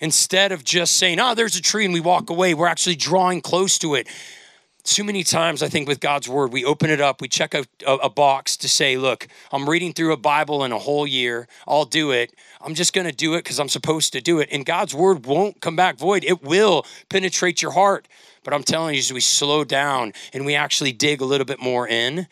Instead 0.00 0.52
of 0.52 0.64
just 0.64 0.96
saying, 0.96 1.20
oh, 1.20 1.34
there's 1.34 1.56
a 1.56 1.60
tree 1.60 1.84
and 1.84 1.92
we 1.92 2.00
walk 2.00 2.30
away, 2.30 2.54
we're 2.54 2.66
actually 2.66 2.96
drawing 2.96 3.42
close 3.42 3.76
to 3.80 3.94
it 3.94 4.08
too 4.86 5.04
many 5.04 5.22
times 5.22 5.62
i 5.62 5.68
think 5.68 5.88
with 5.88 6.00
god's 6.00 6.28
word 6.28 6.52
we 6.52 6.64
open 6.64 6.90
it 6.90 7.00
up 7.00 7.20
we 7.20 7.28
check 7.28 7.54
a, 7.54 7.64
a, 7.86 7.94
a, 7.96 8.10
box 8.10 8.56
to 8.56 8.68
say 8.68 8.96
look 8.96 9.28
i'm 9.52 9.68
reading 9.68 9.92
through 9.92 10.12
a 10.12 10.16
bible 10.16 10.64
in 10.64 10.72
a 10.72 10.78
whole 10.78 11.06
year. 11.06 11.48
I'll 11.66 11.84
do 11.84 12.10
it. 12.10 12.32
I'm 12.60 12.74
just 12.74 12.92
going 12.92 13.06
to 13.06 13.14
do 13.14 13.34
it 13.34 13.44
because 13.44 13.60
i'm 13.60 13.68
supposed 13.68 14.12
to 14.12 14.20
do 14.20 14.38
it. 14.40 14.48
And 14.52 14.64
god's 14.64 14.94
word 14.94 15.26
won't 15.26 15.60
come 15.60 15.76
back 15.76 15.98
void. 15.98 16.24
It 16.24 16.42
will 16.42 16.84
penetrate 17.08 17.62
your 17.62 17.72
heart. 17.72 18.08
But 18.44 18.54
i'm 18.54 18.62
telling 18.62 18.94
you 18.94 19.00
as 19.00 19.12
we 19.12 19.20
slow 19.20 19.64
down 19.64 20.12
and 20.32 20.46
we 20.46 20.54
actually 20.54 20.92
dig 20.92 21.20
a 21.20 21.24
little 21.24 21.44
bit 21.44 21.60
more 21.60 21.86
in 21.86 22.26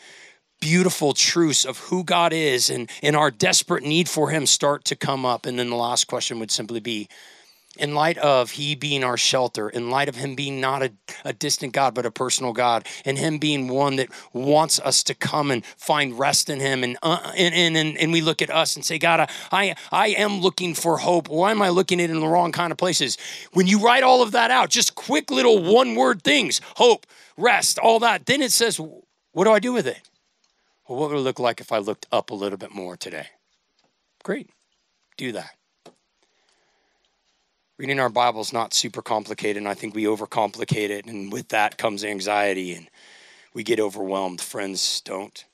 beautiful 0.60 1.12
truths 1.12 1.64
of 1.64 1.78
who 1.78 2.02
god 2.02 2.32
is 2.32 2.70
and, 2.70 2.90
and 3.02 3.14
our 3.14 3.30
desperate 3.30 3.84
need 3.84 4.08
for 4.08 4.30
him 4.30 4.46
start 4.46 4.84
to 4.84 4.96
come 4.96 5.26
up. 5.26 5.44
And 5.44 5.58
then 5.58 5.68
the 5.68 5.76
last 5.76 6.06
question 6.06 6.38
would 6.38 6.50
simply 6.50 6.80
be 6.80 7.08
in 7.76 7.94
light 7.94 8.18
of 8.18 8.52
he 8.52 8.74
being 8.74 9.02
our 9.02 9.16
shelter, 9.16 9.68
in 9.68 9.90
light 9.90 10.08
of 10.08 10.16
him 10.16 10.34
being 10.34 10.60
not 10.60 10.82
a, 10.82 10.92
a, 11.24 11.32
distant 11.32 11.72
God, 11.72 11.94
but 11.94 12.06
a 12.06 12.10
personal 12.10 12.52
God, 12.52 12.86
and 13.04 13.18
him 13.18 13.38
being 13.38 13.68
one 13.68 13.96
that 13.96 14.08
wants 14.32 14.78
us 14.80 15.02
to 15.04 15.14
come 15.14 15.50
and 15.50 15.64
find 15.64 16.18
rest 16.18 16.48
in 16.48 16.60
him. 16.60 16.84
And, 16.84 16.96
uh, 17.02 17.32
and, 17.36 17.76
and, 17.76 17.98
and, 17.98 18.12
we 18.12 18.20
look 18.20 18.42
at 18.42 18.50
us 18.50 18.76
and 18.76 18.84
say, 18.84 18.98
God, 18.98 19.28
I, 19.50 19.74
I 19.90 20.08
am 20.08 20.40
looking 20.40 20.74
for 20.74 20.98
hope. 20.98 21.28
Why 21.28 21.50
am 21.50 21.62
I 21.62 21.70
looking 21.70 22.00
at 22.00 22.10
it 22.10 22.12
in 22.12 22.20
the 22.20 22.28
wrong 22.28 22.52
kind 22.52 22.70
of 22.70 22.78
places? 22.78 23.18
When 23.52 23.66
you 23.66 23.80
write 23.80 24.02
all 24.02 24.22
of 24.22 24.32
that 24.32 24.50
out, 24.50 24.70
just 24.70 24.94
quick 24.94 25.30
little 25.30 25.62
one 25.62 25.94
word 25.94 26.22
things 26.22 26.60
hope, 26.76 27.06
rest, 27.36 27.78
all 27.78 27.98
that, 28.00 28.26
then 28.26 28.42
it 28.42 28.52
says, 28.52 28.78
what 29.32 29.44
do 29.44 29.52
I 29.52 29.58
do 29.58 29.72
with 29.72 29.86
it? 29.86 30.00
Well, 30.88 30.98
what 31.00 31.10
would 31.10 31.18
it 31.18 31.22
look 31.22 31.38
like 31.38 31.60
if 31.60 31.72
I 31.72 31.78
looked 31.78 32.06
up 32.12 32.30
a 32.30 32.34
little 32.34 32.58
bit 32.58 32.74
more 32.74 32.96
today? 32.96 33.28
Great. 34.22 34.50
Do 35.16 35.32
that 35.32 35.56
reading 37.76 37.98
our 37.98 38.08
Bible 38.08 38.40
is 38.40 38.52
not 38.52 38.72
super 38.72 39.02
complicated, 39.02 39.56
and 39.56 39.68
I 39.68 39.74
think 39.74 39.94
we 39.94 40.04
overcomplicate 40.04 40.90
it, 40.90 41.06
and 41.06 41.32
with 41.32 41.48
that 41.48 41.76
comes 41.76 42.04
anxiety, 42.04 42.72
and 42.74 42.88
we 43.52 43.64
get 43.64 43.80
overwhelmed. 43.80 44.40
Friends, 44.40 45.00
don't. 45.00 45.44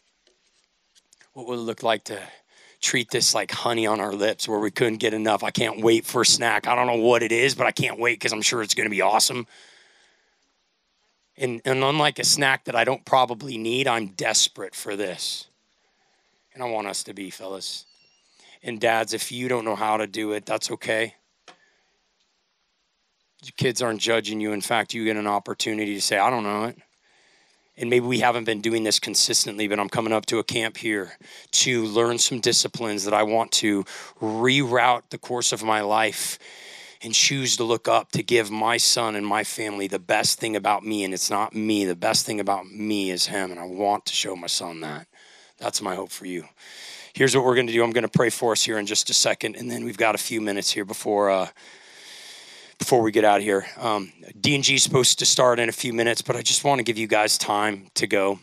What 1.33 1.47
would 1.47 1.59
it 1.59 1.63
look 1.63 1.83
like 1.83 2.05
to 2.05 2.21
treat 2.81 3.11
this 3.11 3.35
like 3.35 3.51
honey 3.51 3.87
on 3.87 4.01
our 4.01 4.13
lips 4.13 4.49
where 4.49 4.59
we 4.59 4.71
couldn't 4.71 4.99
get 4.99 5.15
enough? 5.15 5.43
I 5.43 5.51
can't 5.51 5.81
wait 5.81 6.05
for 6.05 6.23
a 6.23 6.27
snack. 6.27 6.67
I 6.67 6.75
don't 6.75 6.87
know 6.87 7.03
what 7.03 7.23
it 7.23 7.33
is, 7.33 7.55
but 7.55 7.67
I 7.67 7.73
can't 7.73 7.99
wait 7.99 8.15
because 8.15 8.33
I'm 8.33 8.43
sure 8.43 8.63
it's 8.63 8.75
going 8.75 8.87
to 8.87 8.91
be 8.91 9.03
awesome. 9.03 9.47
And, 11.39 11.63
and 11.65 11.83
unlike 11.83 12.19
a 12.19 12.25
snack 12.25 12.65
that 12.65 12.77
I 12.77 12.85
don't 12.85 13.05
probably 13.07 13.57
need, 13.57 13.89
I'm 13.89 14.09
desperate 14.09 14.75
for 14.75 14.95
this. 14.95 15.47
And 16.53 16.63
I 16.63 16.67
want 16.67 16.87
us 16.87 17.03
to 17.05 17.15
be, 17.15 17.31
fellas. 17.31 17.87
And 18.63 18.79
dads, 18.79 19.15
if 19.15 19.33
you 19.33 19.49
don't 19.49 19.65
know 19.65 19.77
how 19.77 19.97
to 19.97 20.07
do 20.07 20.33
it, 20.33 20.45
that's 20.45 20.71
okay 20.71 21.15
kids 23.57 23.83
aren't 23.83 24.01
judging 24.01 24.41
you. 24.41 24.53
In 24.53 24.61
fact, 24.61 24.95
you 24.95 25.05
get 25.05 25.17
an 25.17 25.27
opportunity 25.27 25.95
to 25.95 26.01
say, 26.01 26.19
I 26.19 26.31
don't 26.31 26.43
know 26.43 26.65
it. 26.65 26.79
And 27.77 27.89
maybe 27.89 28.07
we 28.07 28.21
haven't 28.21 28.45
been 28.45 28.61
doing 28.61 28.85
this 28.85 28.99
consistently, 28.99 29.67
but 29.67 29.81
I'm 29.81 29.89
coming 29.89 30.13
up 30.13 30.27
to 30.27 30.39
a 30.39 30.45
camp 30.45 30.77
here 30.77 31.13
to 31.53 31.85
learn 31.85 32.19
some 32.19 32.41
disciplines 32.41 33.05
that 33.05 33.15
I 33.15 33.23
want 33.23 33.53
to 33.53 33.85
reroute 34.21 35.05
the 35.09 35.19
course 35.19 35.53
of 35.53 35.63
my 35.63 35.81
life 35.81 36.39
and 37.03 37.15
choose 37.15 37.57
to 37.57 37.65
look 37.65 37.89
up 37.89 38.13
to 38.13 38.23
give 38.23 38.51
my 38.51 38.77
son 38.77 39.17
and 39.17 39.27
my 39.27 39.45
family 39.45 39.87
the 39.87 39.99
best 39.99 40.39
thing 40.39 40.57
about 40.57 40.85
me. 40.85 41.05
And 41.05 41.15
it's 41.15 41.31
not 41.31 41.55
me, 41.55 41.87
the 41.87 41.97
best 41.97 42.27
thing 42.27 42.41
about 42.41 42.67
me 42.67 43.11
is 43.11 43.27
him. 43.27 43.51
And 43.51 43.59
I 43.59 43.65
want 43.65 44.05
to 44.07 44.13
show 44.13 44.37
my 44.37 44.47
son 44.47 44.81
that. 44.81 45.07
That's 45.57 45.81
my 45.81 45.95
hope 45.95 46.11
for 46.11 46.27
you. 46.27 46.45
Here's 47.15 47.35
what 47.35 47.45
we're 47.45 47.55
going 47.55 47.67
to 47.67 47.73
do 47.73 47.83
I'm 47.83 47.93
going 47.93 48.03
to 48.03 48.09
pray 48.09 48.31
for 48.31 48.53
us 48.53 48.63
here 48.63 48.79
in 48.79 48.85
just 48.85 49.09
a 49.09 49.15
second. 49.15 49.57
And 49.57 49.71
then 49.71 49.85
we've 49.85 49.97
got 49.97 50.15
a 50.15 50.19
few 50.19 50.43
minutes 50.43 50.71
here 50.71 50.85
before. 50.85 51.31
Uh, 51.31 51.49
before 52.81 53.03
we 53.03 53.13
get 53.13 53.25
out 53.25 53.37
of 53.37 53.45
here. 53.45 53.67
Um, 53.77 54.13
DNG 54.41 54.75
is 54.75 54.83
supposed 54.83 55.21
to 55.21 55.27
start 55.27 55.61
in 55.61 55.69
a 55.69 55.73
few 55.73 55.93
minutes, 55.93 56.23
but 56.23 56.35
I 56.35 56.43
just 56.43 56.65
want 56.65 56.79
to 56.81 56.83
give 56.83 56.99
you 56.99 57.07
guys 57.07 57.39
time 57.39 57.87
to 57.95 58.09
go. 58.09 58.41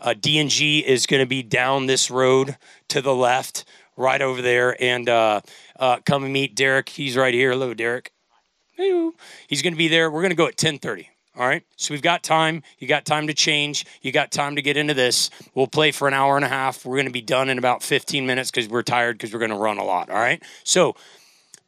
Uh, 0.00 0.14
DNG 0.14 0.82
is 0.82 1.06
going 1.06 1.22
to 1.22 1.26
be 1.26 1.42
down 1.42 1.86
this 1.86 2.10
road 2.10 2.56
to 2.88 3.00
the 3.00 3.14
left, 3.14 3.64
right 3.96 4.20
over 4.20 4.42
there, 4.42 4.76
and 4.82 5.08
uh, 5.08 5.42
uh, 5.78 5.98
come 6.04 6.24
and 6.24 6.32
meet 6.32 6.56
Derek. 6.56 6.88
He's 6.88 7.16
right 7.16 7.32
here. 7.32 7.52
Hello, 7.52 7.74
Derek. 7.74 8.10
He's 8.74 9.62
going 9.62 9.74
to 9.74 9.78
be 9.78 9.88
there. 9.88 10.10
We're 10.10 10.22
going 10.22 10.30
to 10.30 10.36
go 10.36 10.48
at 10.48 10.56
10:30. 10.56 11.06
All 11.36 11.46
right. 11.46 11.62
So 11.76 11.92
we've 11.92 12.02
got 12.02 12.22
time. 12.22 12.62
You 12.78 12.88
got 12.88 13.04
time 13.04 13.26
to 13.26 13.34
change. 13.34 13.86
You 14.02 14.12
got 14.12 14.30
time 14.30 14.56
to 14.56 14.62
get 14.62 14.76
into 14.76 14.94
this. 14.94 15.30
We'll 15.54 15.66
play 15.66 15.90
for 15.90 16.08
an 16.08 16.14
hour 16.14 16.36
and 16.36 16.44
a 16.44 16.48
half. 16.48 16.86
We're 16.86 16.96
going 16.96 17.06
to 17.06 17.12
be 17.12 17.20
done 17.20 17.48
in 17.48 17.58
about 17.58 17.82
15 17.82 18.24
minutes 18.24 18.50
because 18.50 18.68
we're 18.68 18.82
tired 18.82 19.18
because 19.18 19.32
we're 19.32 19.40
going 19.40 19.50
to 19.50 19.56
run 19.56 19.78
a 19.78 19.84
lot. 19.84 20.10
All 20.10 20.16
right. 20.16 20.40
So 20.62 20.94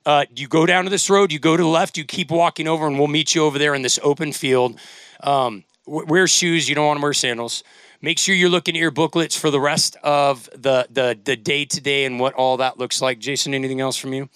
uh, 0.06 0.24
you 0.34 0.46
go 0.46 0.64
down 0.64 0.84
to 0.84 0.90
this 0.90 1.10
road, 1.10 1.32
you 1.32 1.38
go 1.40 1.56
to 1.56 1.62
the 1.62 1.68
left, 1.68 1.98
you 1.98 2.04
keep 2.04 2.30
walking 2.30 2.68
over, 2.68 2.86
and 2.86 2.96
we'll 2.96 3.08
meet 3.08 3.34
you 3.34 3.42
over 3.42 3.58
there 3.58 3.74
in 3.74 3.82
this 3.82 3.98
open 4.02 4.32
field. 4.32 4.78
Um, 5.20 5.64
wear 5.84 6.28
shoes. 6.28 6.68
You 6.68 6.76
don't 6.76 6.86
want 6.86 7.00
to 7.00 7.02
wear 7.02 7.12
sandals. 7.12 7.64
Make 8.00 8.18
sure 8.18 8.34
you're 8.34 8.48
looking 8.48 8.76
at 8.76 8.80
your 8.80 8.92
booklets 8.92 9.36
for 9.36 9.50
the 9.50 9.60
rest 9.60 9.96
of 10.04 10.48
the 10.52 10.86
the 10.90 11.18
the 11.22 11.36
day 11.36 11.64
today 11.64 12.04
and 12.04 12.20
what 12.20 12.34
all 12.34 12.58
that 12.58 12.78
looks 12.78 13.02
like. 13.02 13.18
Jason, 13.18 13.52
anything 13.52 13.80
else 13.80 13.96
from 13.96 14.12
you? 14.12 14.28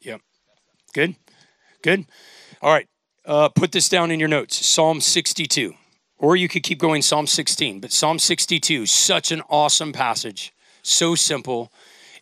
Yep. 0.00 0.20
Good. 0.92 1.16
Good. 1.82 2.06
All 2.62 2.72
right. 2.72 2.88
Uh, 3.26 3.48
put 3.48 3.72
this 3.72 3.88
down 3.88 4.12
in 4.12 4.20
your 4.20 4.28
notes 4.28 4.64
Psalm 4.64 5.00
62. 5.00 5.74
Or 6.18 6.36
you 6.36 6.48
could 6.48 6.62
keep 6.62 6.78
going 6.78 7.02
Psalm 7.02 7.26
16, 7.26 7.80
but 7.80 7.92
Psalm 7.92 8.18
62, 8.18 8.86
such 8.86 9.32
an 9.32 9.42
awesome 9.50 9.92
passage. 9.92 10.52
So 10.82 11.14
simple. 11.14 11.72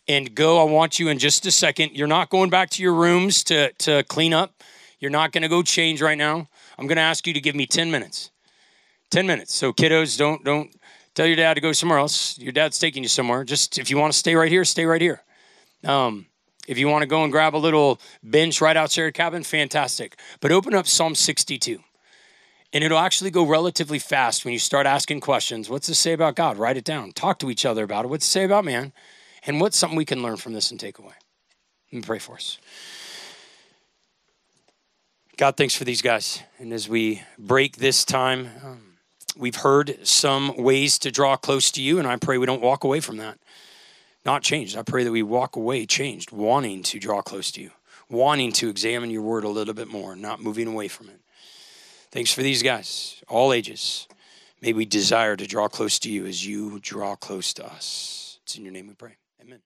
And 0.07 0.35
go, 0.35 0.59
I 0.59 0.69
want 0.69 0.99
you 0.99 1.07
in 1.07 1.17
just 1.17 1.45
a 1.45 1.51
second. 1.51 1.91
You're 1.93 2.07
not 2.07 2.29
going 2.29 2.49
back 2.49 2.69
to 2.71 2.83
your 2.83 2.93
rooms 2.93 3.43
to, 3.45 3.71
to 3.73 4.03
clean 4.03 4.33
up. 4.33 4.63
You're 4.99 5.11
not 5.11 5.31
going 5.31 5.43
to 5.43 5.47
go 5.47 5.61
change 5.61 6.01
right 6.01 6.17
now. 6.17 6.49
I'm 6.77 6.87
going 6.87 6.97
to 6.97 7.01
ask 7.01 7.25
you 7.25 7.33
to 7.33 7.39
give 7.39 7.55
me 7.55 7.65
10 7.65 7.89
minutes. 7.89 8.31
10 9.11 9.27
minutes. 9.27 9.53
So 9.53 9.71
kiddos, 9.71 10.17
don't 10.17 10.43
don't 10.43 10.75
tell 11.13 11.25
your 11.25 11.35
dad 11.35 11.53
to 11.53 11.61
go 11.61 11.71
somewhere 11.71 11.99
else. 11.99 12.37
Your 12.37 12.51
dad's 12.51 12.79
taking 12.79 13.03
you 13.03 13.09
somewhere. 13.09 13.43
Just 13.43 13.77
if 13.77 13.89
you 13.89 13.97
want 13.97 14.11
to 14.11 14.19
stay 14.19 14.35
right 14.35 14.51
here, 14.51 14.65
stay 14.65 14.85
right 14.85 15.01
here. 15.01 15.21
Um, 15.83 16.25
if 16.67 16.77
you 16.77 16.87
want 16.87 17.03
to 17.03 17.07
go 17.07 17.23
and 17.23 17.31
grab 17.31 17.55
a 17.55 17.57
little 17.57 17.99
bench 18.23 18.61
right 18.61 18.75
outside 18.75 19.01
your 19.01 19.11
cabin, 19.11 19.43
fantastic. 19.43 20.17
But 20.39 20.51
open 20.51 20.73
up 20.73 20.87
Psalm 20.87 21.15
62. 21.15 21.79
And 22.73 22.83
it'll 22.83 22.99
actually 22.99 23.31
go 23.31 23.45
relatively 23.45 23.99
fast 23.99 24.43
when 24.43 24.51
you 24.51 24.59
start 24.59 24.85
asking 24.85 25.21
questions. 25.21 25.69
What's 25.69 25.87
this 25.87 25.99
say 25.99 26.11
about 26.11 26.35
God? 26.35 26.57
Write 26.57 26.75
it 26.75 26.83
down. 26.83 27.13
Talk 27.13 27.39
to 27.39 27.49
each 27.49 27.65
other 27.65 27.83
about 27.83 28.05
it. 28.05 28.09
What's 28.09 28.25
it 28.25 28.31
say 28.31 28.43
about 28.43 28.65
man? 28.65 28.91
And 29.45 29.61
what's 29.61 29.77
something 29.77 29.95
we 29.95 30.05
can 30.05 30.21
learn 30.21 30.37
from 30.37 30.53
this 30.53 30.71
and 30.71 30.79
take 30.79 30.99
away? 30.99 31.13
Me 31.91 32.01
pray 32.01 32.19
for 32.19 32.35
us. 32.35 32.57
God, 35.37 35.55
thanks 35.55 35.75
for 35.75 35.83
these 35.83 36.01
guys. 36.01 36.41
And 36.59 36.73
as 36.73 36.89
we 36.89 37.21
break 37.37 37.77
this 37.77 38.03
time, 38.03 38.49
um, 38.63 38.81
we've 39.37 39.57
heard 39.57 39.99
some 40.03 40.55
ways 40.57 40.97
to 40.99 41.11
draw 41.11 41.35
close 41.35 41.71
to 41.71 41.81
you, 41.81 41.99
and 41.99 42.07
I 42.07 42.15
pray 42.15 42.37
we 42.37 42.45
don't 42.45 42.61
walk 42.61 42.83
away 42.83 42.99
from 42.99 43.17
that. 43.17 43.37
Not 44.25 44.41
changed. 44.41 44.75
I 44.75 44.81
pray 44.81 45.03
that 45.03 45.11
we 45.11 45.21
walk 45.21 45.55
away 45.55 45.85
changed, 45.85 46.31
wanting 46.31 46.81
to 46.83 46.99
draw 46.99 47.21
close 47.21 47.51
to 47.51 47.61
you, 47.61 47.71
wanting 48.09 48.51
to 48.53 48.69
examine 48.69 49.11
your 49.11 49.21
word 49.21 49.43
a 49.43 49.49
little 49.49 49.75
bit 49.75 49.87
more, 49.87 50.15
not 50.15 50.41
moving 50.41 50.67
away 50.67 50.87
from 50.87 51.09
it. 51.09 51.19
Thanks 52.11 52.33
for 52.33 52.41
these 52.41 52.63
guys, 52.63 53.21
all 53.27 53.53
ages. 53.53 54.07
May 54.61 54.73
we 54.73 54.85
desire 54.85 55.35
to 55.35 55.45
draw 55.45 55.67
close 55.67 55.99
to 55.99 56.11
you 56.11 56.25
as 56.25 56.45
you 56.45 56.79
draw 56.79 57.15
close 57.15 57.53
to 57.53 57.65
us. 57.65 58.39
It's 58.43 58.57
in 58.57 58.63
your 58.63 58.73
name 58.73 58.87
we 58.87 58.93
pray. 58.93 59.17
Amen. 59.41 59.59